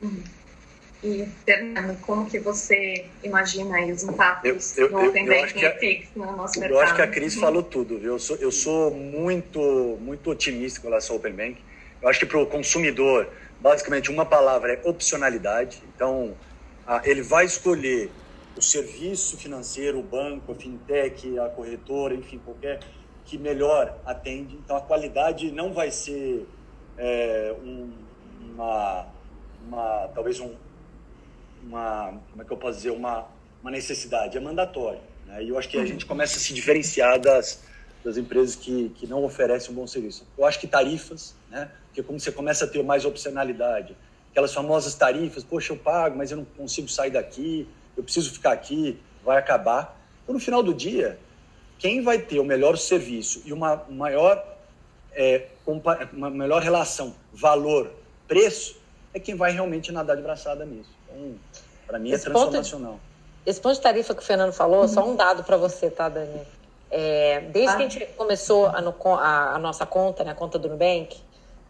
Uhum. 0.02 0.24
E, 1.04 1.28
Fernando, 1.46 2.00
como 2.00 2.30
que 2.30 2.40
você 2.40 3.06
imagina 3.22 3.76
aí 3.76 3.92
os 3.92 4.04
impactos 4.04 4.78
eu, 4.78 4.88
eu, 4.88 4.92
no 4.94 5.10
Open 5.10 5.26
Banking 5.26 5.70
Pix 5.78 6.08
no 6.16 6.32
nosso 6.38 6.58
mercado? 6.58 6.78
Eu 6.78 6.82
acho 6.82 6.96
que 6.96 7.02
a 7.02 7.08
Cris 7.08 7.36
falou 7.36 7.62
tudo. 7.62 8.00
Viu? 8.00 8.14
Eu, 8.14 8.20
sou, 8.20 8.38
eu 8.38 8.52
sou 8.52 8.90
muito, 8.90 9.98
muito 10.00 10.30
otimista 10.30 10.80
com 10.80 10.88
relação 10.88 11.16
ao 11.16 11.20
Open 11.20 11.34
Bank. 11.34 11.58
Eu 12.02 12.08
acho 12.08 12.20
que 12.20 12.26
para 12.26 12.40
o 12.40 12.46
consumidor, 12.46 13.28
basicamente, 13.60 14.10
uma 14.10 14.26
palavra 14.26 14.74
é 14.74 14.82
opcionalidade. 14.86 15.84
Então, 15.94 16.36
ele 17.04 17.22
vai 17.22 17.46
escolher 17.46 18.10
o 18.56 18.62
serviço 18.62 19.38
financeiro, 19.38 20.00
o 20.00 20.04
banco, 20.04 20.54
a 20.54 20.56
fintech, 20.56 21.38
a 21.38 21.50
corretora, 21.50 22.14
enfim, 22.14 22.40
qualquer 22.46 22.80
que 23.26 23.38
melhor 23.38 23.98
atende. 24.06 24.56
Então, 24.56 24.78
a 24.78 24.82
qualidade 24.82 25.52
não 25.52 25.74
vai 25.74 25.92
ser 25.92 26.46
é, 26.98 27.54
um, 27.62 27.92
uma, 28.54 29.08
uma, 29.68 30.10
talvez 30.14 30.40
um, 30.40 30.54
uma, 31.66 32.20
como 32.32 32.42
é 32.42 32.46
que 32.46 32.52
eu 32.52 32.58
posso 32.58 32.78
dizer, 32.78 32.92
uma, 32.92 33.28
uma 33.62 33.72
necessidade, 33.72 34.38
é 34.38 34.40
mandatório. 34.40 35.00
Né? 35.26 35.44
E 35.44 35.50
eu 35.50 35.58
acho 35.58 35.70
que 35.70 35.78
a 35.78 35.86
gente 35.86 36.06
começa 36.06 36.38
a 36.38 36.40
se 36.40 36.54
diferenciar 36.54 37.20
das, 37.20 37.64
das 38.04 38.18
empresas 38.18 38.56
que, 38.56 38.90
que 38.90 39.08
não 39.08 39.24
oferecem 39.24 39.72
um 39.72 39.76
bom 39.76 39.88
serviço. 39.88 40.26
Eu 40.38 40.46
acho 40.46 40.60
que 40.60 40.68
tarifas, 40.68 41.36
né? 41.50 41.72
porque 41.88 42.04
como 42.04 42.20
você 42.20 42.32
começa 42.32 42.66
a 42.66 42.68
ter 42.68 42.84
mais 42.84 43.06
opcionalidade, 43.06 43.96
aquelas 44.32 44.54
famosas 44.54 44.96
tarifas, 44.96 45.44
poxa, 45.44 45.74
eu 45.74 45.78
pago, 45.78 46.18
mas 46.18 46.32
eu 46.32 46.38
não 46.38 46.46
consigo 46.46 46.88
sair 46.90 47.12
daqui, 47.12 47.68
eu 47.96 48.04
preciso 48.04 48.32
ficar 48.32 48.52
aqui, 48.52 49.00
vai 49.24 49.38
acabar. 49.38 50.00
Então, 50.24 50.34
no 50.34 50.40
final 50.40 50.64
do 50.64 50.74
dia, 50.74 51.20
quem 51.78 52.02
vai 52.02 52.18
ter 52.18 52.40
o 52.40 52.44
melhor 52.44 52.78
serviço 52.78 53.42
e 53.46 53.54
uma 53.54 53.86
maior, 53.90 54.44
é, 55.14 55.48
uma 56.12 56.30
melhor 56.30 56.62
relação 56.62 57.16
valor-preço 57.32 58.82
é 59.14 59.20
quem 59.20 59.36
vai 59.36 59.52
realmente 59.52 59.92
nadar 59.92 60.18
de 60.18 60.24
braçada 60.24 60.66
nisso. 60.66 60.90
Então, 61.08 61.36
para 61.94 62.00
mim, 62.00 62.12
é 62.12 62.16
esse 62.16 62.28
é 62.28 62.32
transformacional. 62.32 62.94
Ponto, 62.94 63.02
esse 63.46 63.62
ponto 63.62 63.76
de 63.76 63.82
tarifa 63.82 64.16
que 64.16 64.24
o 64.24 64.26
Fernando 64.26 64.52
falou, 64.52 64.82
uhum. 64.82 64.88
só 64.88 65.08
um 65.08 65.16
dado 65.16 65.44
para 65.44 65.58
você, 65.58 65.92
tá, 65.92 66.10
Dani? 66.10 66.42
É, 66.90 67.42
desde 67.52 67.70
ah. 67.70 67.78
que 67.78 67.84
a 67.84 67.90
gente 67.90 68.06
começou 68.18 68.66
a, 68.66 68.80
a, 68.80 69.56
a, 69.56 69.60
nossa 69.60 69.86
conta, 69.86 70.24
né, 70.24 70.32
a 70.32 70.36
conta 70.36 70.58
do 70.58 70.70
Nubank, 70.70 71.16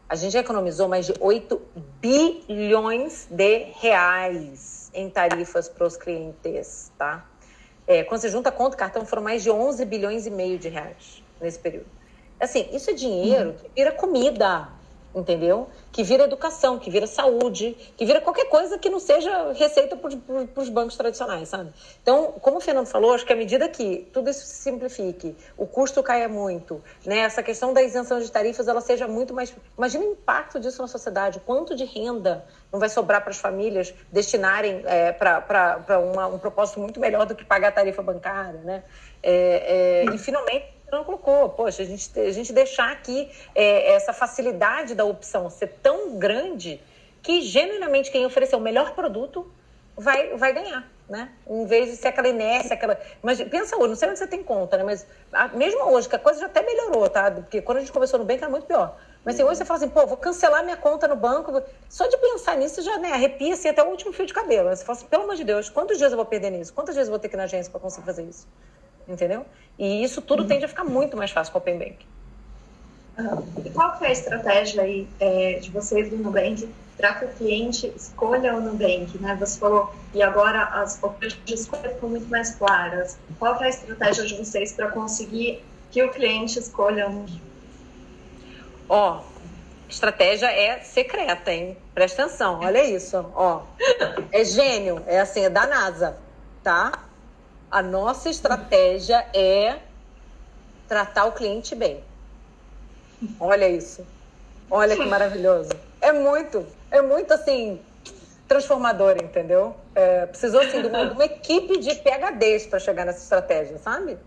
a 0.07 0.15
gente 0.15 0.31
já 0.31 0.39
economizou 0.39 0.87
mais 0.87 1.05
de 1.05 1.13
8 1.19 1.61
bilhões 1.99 3.27
de 3.29 3.67
reais 3.79 4.89
em 4.93 5.09
tarifas 5.09 5.67
para 5.67 5.85
os 5.85 5.97
clientes, 5.97 6.91
tá? 6.97 7.25
É, 7.85 8.03
quando 8.03 8.21
você 8.21 8.29
junta 8.29 8.47
a 8.47 8.51
conta 8.51 8.77
e 8.77 8.79
cartão, 8.79 9.05
foram 9.05 9.23
mais 9.23 9.43
de 9.43 9.51
11 9.51 9.83
bilhões 9.83 10.25
e 10.25 10.29
meio 10.29 10.57
de 10.57 10.69
reais 10.69 11.21
nesse 11.41 11.59
período. 11.59 11.87
Assim, 12.39 12.69
isso 12.71 12.89
é 12.89 12.93
dinheiro 12.93 13.49
uhum. 13.49 13.55
que 13.55 13.69
vira 13.75 13.91
comida 13.91 14.69
entendeu? 15.15 15.67
Que 15.91 16.03
vira 16.03 16.23
educação, 16.23 16.79
que 16.79 16.89
vira 16.89 17.05
saúde, 17.05 17.77
que 17.95 18.05
vira 18.05 18.19
qualquer 18.19 18.45
coisa 18.45 18.77
que 18.77 18.89
não 18.89 18.99
seja 18.99 19.51
receita 19.53 19.95
para 19.95 20.61
os 20.61 20.69
bancos 20.69 20.95
tradicionais, 20.95 21.49
sabe? 21.49 21.71
Então, 22.01 22.33
como 22.41 22.57
o 22.57 22.61
Fernando 22.61 22.87
falou, 22.87 23.13
acho 23.13 23.25
que 23.25 23.33
à 23.33 23.35
medida 23.35 23.67
que 23.69 24.07
tudo 24.11 24.29
isso 24.29 24.45
se 24.45 24.55
simplifique, 24.55 25.35
o 25.57 25.67
custo 25.67 26.01
caia 26.01 26.27
muito, 26.27 26.81
né? 27.05 27.19
Essa 27.19 27.43
questão 27.43 27.73
da 27.73 27.81
isenção 27.81 28.19
de 28.19 28.31
tarifas, 28.31 28.67
ela 28.67 28.81
seja 28.81 29.07
muito 29.07 29.33
mais... 29.33 29.53
Imagina 29.77 30.05
o 30.05 30.11
impacto 30.11 30.59
disso 30.59 30.81
na 30.81 30.87
sociedade, 30.87 31.39
quanto 31.45 31.75
de 31.75 31.85
renda 31.85 32.45
não 32.71 32.79
vai 32.79 32.89
sobrar 32.89 33.21
para 33.21 33.29
as 33.29 33.37
famílias 33.37 33.93
destinarem 34.11 34.81
é, 34.85 35.11
para 35.11 35.99
um 36.33 36.39
propósito 36.39 36.79
muito 36.79 36.99
melhor 36.99 37.25
do 37.25 37.35
que 37.35 37.45
pagar 37.45 37.67
a 37.67 37.71
tarifa 37.71 38.01
bancária, 38.01 38.59
né? 38.61 38.83
É, 39.21 40.03
é, 40.05 40.13
e, 40.13 40.17
finalmente, 40.17 40.72
não 40.93 41.03
colocou. 41.03 41.49
Poxa, 41.49 41.83
a 41.83 41.85
gente, 41.85 42.19
a 42.19 42.31
gente 42.31 42.53
deixar 42.53 42.91
aqui 42.91 43.29
é, 43.53 43.93
essa 43.93 44.13
facilidade 44.13 44.95
da 44.95 45.05
opção 45.05 45.49
ser 45.49 45.67
tão 45.81 46.17
grande 46.17 46.81
que 47.21 47.41
genuinamente 47.41 48.11
quem 48.11 48.25
oferecer 48.25 48.55
o 48.55 48.59
melhor 48.59 48.93
produto 48.93 49.49
vai, 49.95 50.35
vai 50.35 50.53
ganhar, 50.53 50.89
né? 51.07 51.31
Em 51.47 51.65
vez 51.65 51.89
de 51.89 51.95
ser 51.95 52.09
aquela 52.09 52.27
inércia, 52.27 52.73
aquela. 52.73 52.99
Mas 53.21 53.41
pensa 53.43 53.77
hoje, 53.77 53.89
não 53.89 53.95
sei 53.95 54.09
onde 54.09 54.19
você 54.19 54.27
tem 54.27 54.43
conta, 54.43 54.77
né? 54.77 54.83
Mas 54.83 55.05
a, 55.31 55.47
mesmo 55.49 55.81
hoje, 55.85 56.09
que 56.09 56.15
a 56.15 56.19
coisa 56.19 56.39
já 56.39 56.47
até 56.47 56.61
melhorou, 56.61 57.09
tá? 57.09 57.31
Porque 57.31 57.61
quando 57.61 57.77
a 57.77 57.81
gente 57.81 57.91
começou 57.91 58.19
no 58.19 58.25
banco 58.25 58.43
era 58.43 58.49
muito 58.49 58.65
pior. 58.65 58.97
Mas 59.23 59.35
assim, 59.35 59.43
hoje 59.43 59.59
você 59.59 59.65
fala 59.65 59.77
assim, 59.77 59.89
pô, 59.89 60.05
vou 60.05 60.17
cancelar 60.17 60.63
minha 60.63 60.75
conta 60.75 61.07
no 61.07 61.15
banco. 61.15 61.61
Só 61.87 62.07
de 62.07 62.17
pensar 62.17 62.57
nisso 62.57 62.81
já 62.81 62.97
né, 62.97 63.13
arrepia 63.13 63.53
assim, 63.53 63.69
até 63.69 63.81
o 63.81 63.87
último 63.87 64.11
fio 64.11 64.25
de 64.25 64.33
cabelo. 64.33 64.69
Você 64.69 64.83
fala 64.83 64.97
assim, 64.97 65.07
pelo 65.07 65.23
amor 65.23 65.35
de 65.35 65.45
Deus, 65.45 65.69
quantos 65.69 65.97
dias 65.97 66.11
eu 66.11 66.17
vou 66.17 66.25
perder 66.25 66.49
nisso? 66.49 66.73
Quantas 66.73 66.95
vezes 66.95 67.07
eu 67.07 67.11
vou 67.11 67.19
ter 67.19 67.29
que 67.29 67.35
ir 67.35 67.37
na 67.37 67.43
agência 67.43 67.71
para 67.71 67.79
conseguir 67.79 68.05
fazer 68.05 68.23
isso? 68.23 68.45
Entendeu? 69.07 69.45
E 69.77 70.03
isso 70.03 70.21
tudo 70.21 70.43
uhum. 70.43 70.47
tende 70.47 70.65
a 70.65 70.67
ficar 70.67 70.83
muito 70.83 71.17
mais 71.17 71.31
fácil 71.31 71.51
com 71.51 71.59
o 71.59 71.61
Open 71.61 71.77
Bank. 71.77 72.05
E 73.63 73.69
qual 73.69 73.97
foi 73.97 74.07
a 74.07 74.11
estratégia 74.11 74.83
aí 74.83 75.07
é, 75.19 75.59
de 75.59 75.69
vocês 75.69 76.09
do 76.09 76.17
Nubank 76.17 76.67
para 76.97 77.13
que 77.15 77.25
o 77.25 77.27
cliente 77.29 77.91
escolha 77.95 78.55
o 78.55 78.61
Nubank, 78.61 79.17
né? 79.19 79.35
Você 79.39 79.59
falou, 79.59 79.93
e 80.13 80.21
agora 80.21 80.63
as 80.63 81.01
opções 81.01 81.37
de 81.45 81.53
escolha 81.53 81.89
ficam 81.89 82.09
muito 82.09 82.27
mais 82.27 82.55
claras. 82.55 83.17
Qual 83.39 83.57
foi 83.57 83.67
a 83.67 83.69
estratégia 83.69 84.25
de 84.25 84.35
vocês 84.35 84.73
para 84.73 84.89
conseguir 84.91 85.63
que 85.91 86.03
o 86.03 86.11
cliente 86.11 86.59
escolha 86.59 87.07
o 87.07 87.11
Nubank? 87.11 87.41
Ó, 88.89 89.21
estratégia 89.89 90.51
é 90.51 90.79
secreta, 90.79 91.51
hein? 91.51 91.77
Presta 91.93 92.23
atenção, 92.23 92.59
olha 92.61 92.83
isso, 92.83 93.25
ó. 93.35 93.63
É 94.31 94.43
gênio, 94.43 95.03
é 95.05 95.19
assim, 95.19 95.41
é 95.41 95.49
da 95.49 95.67
NASA, 95.67 96.17
tá? 96.63 96.91
A 97.73 97.81
nossa 97.81 98.29
estratégia 98.29 99.25
é 99.33 99.79
tratar 100.87 101.25
o 101.25 101.31
cliente 101.31 101.73
bem. 101.73 102.03
Olha 103.39 103.67
isso. 103.67 104.05
Olha 104.69 104.95
que 104.95 105.03
maravilhoso. 105.07 105.71
É 105.99 106.11
muito, 106.11 106.67
é 106.91 107.01
muito 107.01 107.33
assim, 107.33 107.81
transformador, 108.47 109.17
entendeu? 109.17 109.75
É, 109.95 110.27
precisou 110.27 110.61
assim, 110.61 110.83
de, 110.83 110.87
uma, 110.87 111.07
de 111.07 111.13
uma 111.13 111.25
equipe 111.25 111.79
de 111.79 111.95
PHDs 111.95 112.67
para 112.67 112.77
chegar 112.77 113.07
nessa 113.07 113.23
estratégia, 113.23 113.79
sabe? 113.79 114.19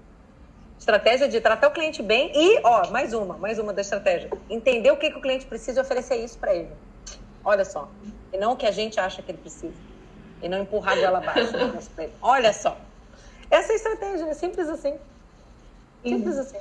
Estratégia 0.77 1.29
de 1.29 1.41
tratar 1.41 1.69
o 1.69 1.71
cliente 1.71 2.03
bem 2.03 2.33
e, 2.35 2.61
ó, 2.65 2.91
mais 2.91 3.13
uma, 3.13 3.39
mais 3.39 3.61
uma 3.61 3.73
da 3.73 3.81
estratégia. 3.81 4.29
Entender 4.51 4.91
o 4.91 4.97
que, 4.97 5.09
que 5.09 5.19
o 5.19 5.23
cliente 5.23 5.47
precisa 5.47 5.79
e 5.79 5.83
oferecer 5.83 6.17
isso 6.17 6.37
para 6.37 6.53
ele. 6.53 6.73
Olha 7.45 7.65
só. 7.65 7.89
E 8.33 8.39
não 8.39 8.55
o 8.55 8.57
que 8.57 8.67
a 8.67 8.73
gente 8.73 8.99
acha 8.99 9.23
que 9.23 9.31
ele 9.31 9.39
precisa. 9.39 9.77
E 10.43 10.49
não 10.49 10.59
empurrar 10.59 10.97
de 10.97 11.05
ela 11.05 11.19
abaixo. 11.19 11.53
Olha 12.21 12.53
só. 12.53 12.77
Essa 13.51 13.73
é 13.73 13.75
a 13.75 13.77
estratégia, 13.77 14.25
é 14.25 14.35
simples 14.35 14.69
assim. 14.69 14.95
Simples 16.03 16.35
uhum. 16.35 16.41
assim. 16.41 16.59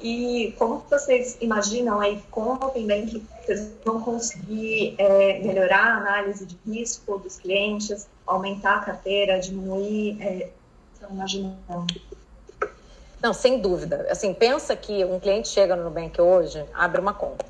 E 0.00 0.54
como 0.58 0.84
vocês 0.90 1.38
imaginam 1.40 2.00
aí 2.00 2.22
com 2.30 2.42
o 2.42 2.52
Open 2.54 2.86
Bank 2.86 3.24
vocês 3.44 3.70
vão 3.84 4.00
conseguir 4.00 4.94
é, 4.98 5.38
melhorar 5.40 5.84
a 5.84 5.96
análise 5.98 6.46
de 6.46 6.56
risco 6.66 7.18
dos 7.18 7.38
clientes, 7.38 8.06
aumentar 8.26 8.76
a 8.76 8.80
carteira, 8.80 9.38
diminuir? 9.38 10.16
É, 10.20 10.48
estão 10.94 11.10
imaginando? 11.10 11.86
Não, 13.22 13.32
sem 13.32 13.60
dúvida. 13.60 14.06
Assim, 14.10 14.34
pensa 14.34 14.76
que 14.76 15.04
um 15.04 15.18
cliente 15.20 15.48
chega 15.48 15.76
no 15.76 15.84
Nubank 15.84 16.20
hoje, 16.20 16.64
abre 16.74 17.00
uma 17.00 17.14
conta. 17.14 17.46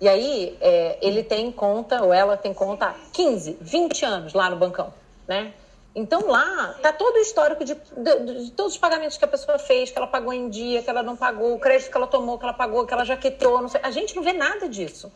E 0.00 0.08
aí, 0.08 0.56
é, 0.60 0.98
ele 1.00 1.22
tem 1.22 1.50
conta, 1.50 2.02
ou 2.02 2.12
ela 2.12 2.36
tem 2.36 2.52
conta 2.52 2.86
há 2.86 2.94
15, 3.12 3.58
20 3.60 4.04
anos 4.04 4.34
lá 4.34 4.50
no 4.50 4.56
bancão, 4.56 4.92
né? 5.26 5.52
Então 5.98 6.28
lá 6.28 6.74
está 6.76 6.92
todo 6.92 7.16
o 7.16 7.18
histórico 7.20 7.64
de, 7.64 7.74
de, 7.74 8.44
de, 8.44 8.50
todos 8.50 8.74
os 8.74 8.78
pagamentos 8.78 9.16
que 9.16 9.24
a 9.24 9.28
pessoa 9.28 9.58
fez, 9.58 9.90
que 9.90 9.96
ela 9.96 10.06
pagou 10.06 10.30
em 10.30 10.50
dia, 10.50 10.82
que 10.82 10.90
ela 10.90 11.02
não 11.02 11.16
pagou, 11.16 11.54
o 11.54 11.58
crédito 11.58 11.90
que 11.90 11.96
ela 11.96 12.06
tomou, 12.06 12.38
que 12.38 12.44
ela 12.44 12.52
pagou, 12.52 12.86
que 12.86 12.92
ela 12.92 13.02
jaquetou, 13.02 13.62
não 13.62 13.68
sei. 13.68 13.80
A 13.82 13.90
gente 13.90 14.14
não 14.14 14.22
vê 14.22 14.34
nada 14.34 14.68
disso. 14.68 15.10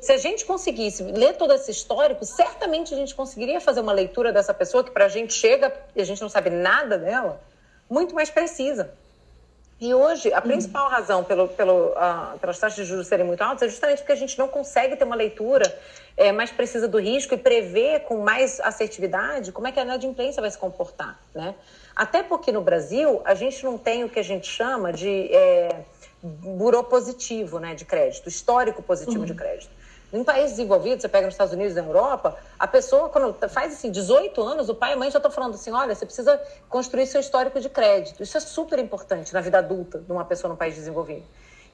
Se 0.00 0.10
a 0.10 0.18
gente 0.18 0.44
conseguisse 0.44 1.04
ler 1.04 1.36
todo 1.36 1.54
esse 1.54 1.70
histórico, 1.70 2.24
certamente 2.24 2.92
a 2.92 2.96
gente 2.96 3.14
conseguiria 3.14 3.60
fazer 3.60 3.80
uma 3.80 3.92
leitura 3.92 4.32
dessa 4.32 4.52
pessoa 4.52 4.82
que 4.82 4.90
para 4.90 5.04
a 5.04 5.08
gente 5.08 5.32
chega 5.32 5.72
e 5.94 6.02
a 6.02 6.04
gente 6.04 6.20
não 6.20 6.28
sabe 6.28 6.50
nada 6.50 6.98
dela, 6.98 7.40
muito 7.88 8.16
mais 8.16 8.28
precisa. 8.28 8.92
E 9.80 9.92
hoje, 9.92 10.32
a 10.32 10.40
principal 10.40 10.88
razão 10.88 11.24
pelo, 11.24 11.48
pelo, 11.48 11.88
uh, 11.88 12.38
pelas 12.38 12.58
taxas 12.58 12.76
de 12.76 12.84
juros 12.84 13.06
serem 13.06 13.26
muito 13.26 13.42
altas 13.42 13.62
é 13.62 13.68
justamente 13.68 13.98
porque 13.98 14.12
a 14.12 14.16
gente 14.16 14.38
não 14.38 14.46
consegue 14.46 14.96
ter 14.96 15.04
uma 15.04 15.16
leitura 15.16 15.64
é, 16.16 16.30
mais 16.30 16.50
precisa 16.50 16.86
do 16.86 16.98
risco 16.98 17.34
e 17.34 17.36
prever 17.36 18.00
com 18.00 18.18
mais 18.18 18.60
assertividade 18.60 19.50
como 19.50 19.66
é 19.66 19.72
que 19.72 19.80
a 19.80 19.82
inadimplência 19.82 20.40
vai 20.40 20.50
se 20.50 20.58
comportar, 20.58 21.18
né? 21.34 21.54
Até 21.94 22.22
porque 22.22 22.52
no 22.52 22.60
Brasil 22.60 23.20
a 23.24 23.34
gente 23.34 23.64
não 23.64 23.76
tem 23.76 24.04
o 24.04 24.08
que 24.08 24.18
a 24.18 24.24
gente 24.24 24.46
chama 24.46 24.92
de 24.92 25.28
é, 25.32 25.84
burô 26.22 26.84
positivo 26.84 27.58
né, 27.58 27.74
de 27.74 27.84
crédito, 27.84 28.28
histórico 28.28 28.82
positivo 28.82 29.20
uhum. 29.20 29.26
de 29.26 29.34
crédito. 29.34 29.73
Em 30.14 30.22
países 30.22 30.52
desenvolvidos, 30.52 31.02
você 31.02 31.08
pega 31.08 31.26
nos 31.26 31.34
Estados 31.34 31.52
Unidos, 31.52 31.74
na 31.74 31.82
Europa, 31.82 32.38
a 32.56 32.68
pessoa, 32.68 33.08
quando 33.08 33.36
faz 33.48 33.72
assim, 33.72 33.90
18 33.90 34.40
anos, 34.40 34.68
o 34.68 34.74
pai 34.74 34.90
e 34.90 34.92
a 34.92 34.96
mãe 34.96 35.10
já 35.10 35.18
estão 35.18 35.30
falando 35.30 35.54
assim: 35.54 35.72
olha, 35.72 35.92
você 35.92 36.06
precisa 36.06 36.40
construir 36.68 37.08
seu 37.08 37.20
histórico 37.20 37.58
de 37.58 37.68
crédito. 37.68 38.22
Isso 38.22 38.36
é 38.36 38.40
super 38.40 38.78
importante 38.78 39.34
na 39.34 39.40
vida 39.40 39.58
adulta 39.58 39.98
de 39.98 40.12
uma 40.12 40.24
pessoa 40.24 40.52
no 40.52 40.56
país 40.56 40.76
desenvolvido. 40.76 41.24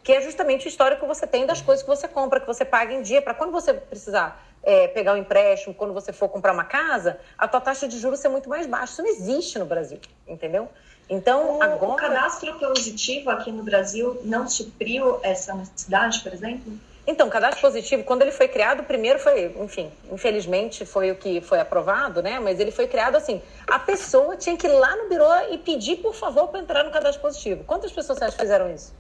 Que 0.02 0.12
é 0.12 0.22
justamente 0.22 0.66
o 0.66 0.68
histórico 0.70 1.02
que 1.02 1.06
você 1.06 1.26
tem 1.26 1.44
das 1.44 1.60
coisas 1.60 1.82
que 1.82 1.88
você 1.90 2.08
compra, 2.08 2.40
que 2.40 2.46
você 2.46 2.64
paga 2.64 2.94
em 2.94 3.02
dia, 3.02 3.20
para 3.20 3.34
quando 3.34 3.52
você 3.52 3.74
precisar 3.74 4.42
é, 4.62 4.88
pegar 4.88 5.12
um 5.12 5.18
empréstimo, 5.18 5.74
quando 5.74 5.92
você 5.92 6.10
for 6.10 6.30
comprar 6.30 6.54
uma 6.54 6.64
casa, 6.64 7.20
a 7.36 7.46
tua 7.46 7.60
taxa 7.60 7.86
de 7.86 7.98
juros 7.98 8.20
ser 8.20 8.30
muito 8.30 8.48
mais 8.48 8.66
baixa. 8.66 8.94
Isso 8.94 9.02
não 9.02 9.10
existe 9.10 9.58
no 9.58 9.66
Brasil, 9.66 10.00
entendeu? 10.26 10.66
Então, 11.10 11.58
o, 11.58 11.62
agora. 11.62 11.92
O 11.92 11.96
cadastro 11.96 12.58
positivo 12.58 13.28
aqui 13.28 13.52
no 13.52 13.62
Brasil 13.62 14.18
não 14.24 14.48
supriu 14.48 15.20
essa 15.22 15.52
necessidade, 15.54 16.20
por 16.20 16.32
exemplo? 16.32 16.72
Então, 17.06 17.28
o 17.28 17.30
cadastro 17.30 17.60
positivo, 17.60 18.04
quando 18.04 18.22
ele 18.22 18.30
foi 18.30 18.46
criado, 18.46 18.82
primeiro 18.84 19.18
foi, 19.18 19.54
enfim, 19.58 19.90
infelizmente 20.12 20.84
foi 20.84 21.10
o 21.10 21.16
que 21.16 21.40
foi 21.40 21.58
aprovado, 21.58 22.22
né? 22.22 22.38
Mas 22.38 22.60
ele 22.60 22.70
foi 22.70 22.86
criado 22.86 23.16
assim: 23.16 23.42
a 23.66 23.78
pessoa 23.78 24.36
tinha 24.36 24.56
que 24.56 24.66
ir 24.66 24.72
lá 24.72 24.94
no 24.96 25.08
birô 25.08 25.32
e 25.50 25.58
pedir, 25.58 25.96
por 25.96 26.14
favor, 26.14 26.48
para 26.48 26.60
entrar 26.60 26.84
no 26.84 26.90
cadastro 26.90 27.22
positivo. 27.22 27.64
Quantas 27.64 27.90
pessoas 27.90 28.18
você 28.18 28.24
acha 28.24 28.36
que 28.36 28.42
fizeram 28.42 28.72
isso? 28.72 28.92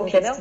Entendeu? 0.00 0.34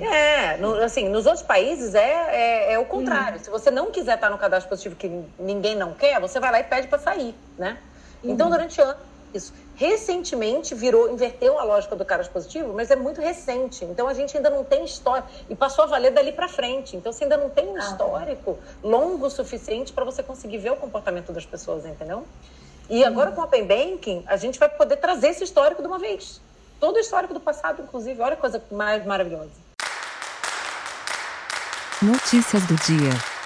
É, 0.00 0.56
no, 0.56 0.74
assim, 0.82 1.08
nos 1.08 1.24
outros 1.24 1.44
países 1.44 1.94
é, 1.94 2.00
é, 2.00 2.72
é 2.72 2.78
o 2.78 2.84
contrário. 2.84 3.38
Uhum. 3.38 3.44
Se 3.44 3.50
você 3.50 3.70
não 3.70 3.92
quiser 3.92 4.16
estar 4.16 4.28
no 4.28 4.36
cadastro 4.36 4.68
positivo 4.68 4.96
que 4.96 5.08
ninguém 5.38 5.76
não 5.76 5.94
quer, 5.94 6.20
você 6.20 6.40
vai 6.40 6.50
lá 6.50 6.58
e 6.58 6.64
pede 6.64 6.88
para 6.88 6.98
sair, 6.98 7.34
né? 7.56 7.78
Então, 8.18 8.28
uhum. 8.28 8.34
Então, 8.34 8.50
durante 8.50 8.80
anos, 8.80 8.96
isso. 9.32 9.54
Recentemente 9.78 10.74
virou, 10.74 11.08
inverteu 11.08 11.56
a 11.56 11.62
lógica 11.62 11.94
do 11.94 12.04
caras 12.04 12.26
positivo, 12.26 12.72
mas 12.74 12.90
é 12.90 12.96
muito 12.96 13.20
recente. 13.20 13.84
Então 13.84 14.08
a 14.08 14.12
gente 14.12 14.36
ainda 14.36 14.50
não 14.50 14.64
tem 14.64 14.84
história 14.84 15.24
e 15.48 15.54
passou 15.54 15.84
a 15.84 15.86
valer 15.86 16.10
dali 16.10 16.32
para 16.32 16.48
frente. 16.48 16.96
Então 16.96 17.12
você 17.12 17.22
ainda 17.22 17.36
não 17.36 17.48
tem 17.48 17.68
um 17.68 17.76
ah. 17.76 17.78
histórico 17.78 18.58
longo 18.82 19.26
o 19.26 19.30
suficiente 19.30 19.92
para 19.92 20.04
você 20.04 20.20
conseguir 20.20 20.58
ver 20.58 20.72
o 20.72 20.76
comportamento 20.76 21.32
das 21.32 21.46
pessoas, 21.46 21.86
entendeu? 21.86 22.26
E 22.90 23.04
agora 23.04 23.30
com 23.30 23.40
o 23.40 23.44
Open 23.44 23.64
Banking, 23.66 24.24
a 24.26 24.36
gente 24.36 24.58
vai 24.58 24.68
poder 24.68 24.96
trazer 24.96 25.28
esse 25.28 25.44
histórico 25.44 25.80
de 25.80 25.86
uma 25.86 26.00
vez. 26.00 26.40
Todo 26.80 26.96
o 26.96 26.98
histórico 26.98 27.32
do 27.32 27.38
passado, 27.38 27.80
inclusive. 27.80 28.20
Olha 28.20 28.32
a 28.32 28.36
coisa 28.36 28.60
mais 28.72 29.06
maravilhosa. 29.06 29.52
Notícias 32.02 32.64
do 32.66 32.74
dia. 32.74 33.37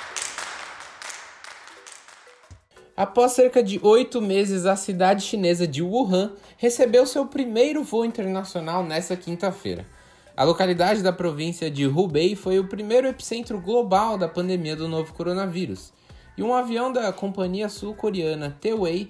Após 2.94 3.32
cerca 3.32 3.62
de 3.62 3.80
oito 3.82 4.20
meses, 4.20 4.66
a 4.66 4.76
cidade 4.76 5.24
chinesa 5.24 5.66
de 5.66 5.82
Wuhan 5.82 6.32
recebeu 6.58 7.06
seu 7.06 7.24
primeiro 7.24 7.82
voo 7.82 8.04
internacional 8.04 8.84
nesta 8.84 9.16
quinta-feira. 9.16 9.86
A 10.36 10.44
localidade 10.44 11.02
da 11.02 11.12
província 11.12 11.70
de 11.70 11.86
Hubei 11.86 12.36
foi 12.36 12.58
o 12.58 12.68
primeiro 12.68 13.08
epicentro 13.08 13.58
global 13.58 14.18
da 14.18 14.28
pandemia 14.28 14.76
do 14.76 14.88
novo 14.88 15.14
coronavírus, 15.14 15.90
e 16.36 16.42
um 16.42 16.52
avião 16.52 16.92
da 16.92 17.10
companhia 17.14 17.68
sul-coreana 17.70 18.56
T-Way 18.60 19.08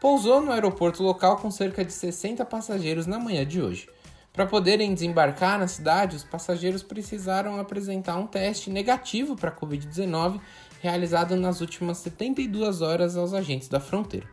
pousou 0.00 0.40
no 0.40 0.50
aeroporto 0.50 1.02
local 1.02 1.36
com 1.36 1.50
cerca 1.50 1.84
de 1.84 1.92
60 1.92 2.42
passageiros 2.46 3.06
na 3.06 3.18
manhã 3.18 3.44
de 3.44 3.60
hoje. 3.60 3.86
Para 4.32 4.46
poderem 4.46 4.94
desembarcar 4.94 5.58
na 5.58 5.68
cidade, 5.68 6.16
os 6.16 6.24
passageiros 6.24 6.82
precisaram 6.82 7.60
apresentar 7.60 8.16
um 8.16 8.26
teste 8.26 8.70
negativo 8.70 9.36
para 9.36 9.50
a 9.50 9.54
Covid-19 9.54 10.40
realizado 10.80 11.36
nas 11.36 11.60
últimas 11.60 11.98
72 11.98 12.82
horas 12.82 13.16
aos 13.16 13.32
agentes 13.32 13.68
da 13.68 13.78
fronteira. 13.78 14.26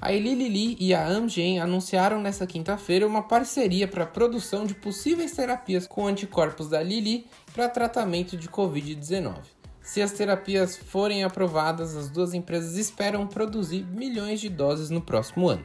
A 0.00 0.12
Eli 0.12 0.76
e 0.78 0.94
a 0.94 1.06
Amgen 1.06 1.58
anunciaram 1.58 2.20
nesta 2.20 2.46
quinta-feira 2.46 3.06
uma 3.06 3.22
parceria 3.22 3.86
para 3.86 4.04
a 4.04 4.06
produção 4.06 4.64
de 4.64 4.74
possíveis 4.74 5.32
terapias 5.32 5.86
com 5.86 6.06
anticorpos 6.06 6.68
da 6.68 6.82
Lilly 6.82 7.26
para 7.52 7.68
tratamento 7.68 8.36
de 8.36 8.48
Covid-19. 8.48 9.34
Se 9.82 10.00
as 10.00 10.12
terapias 10.12 10.76
forem 10.76 11.24
aprovadas, 11.24 11.96
as 11.96 12.08
duas 12.10 12.32
empresas 12.32 12.76
esperam 12.76 13.26
produzir 13.26 13.84
milhões 13.86 14.40
de 14.40 14.48
doses 14.48 14.88
no 14.88 15.00
próximo 15.00 15.48
ano. 15.48 15.64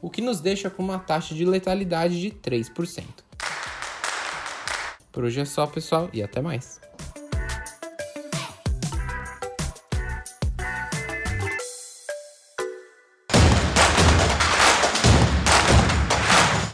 o 0.02 0.10
que 0.10 0.20
nos 0.20 0.40
deixa 0.40 0.68
com 0.68 0.82
uma 0.82 0.98
taxa 0.98 1.34
de 1.34 1.46
letalidade 1.46 2.20
de 2.20 2.30
3%. 2.30 3.04
Por 5.10 5.24
hoje 5.24 5.40
é 5.40 5.46
só, 5.46 5.66
pessoal, 5.66 6.10
e 6.12 6.22
até 6.22 6.42
mais. 6.42 6.87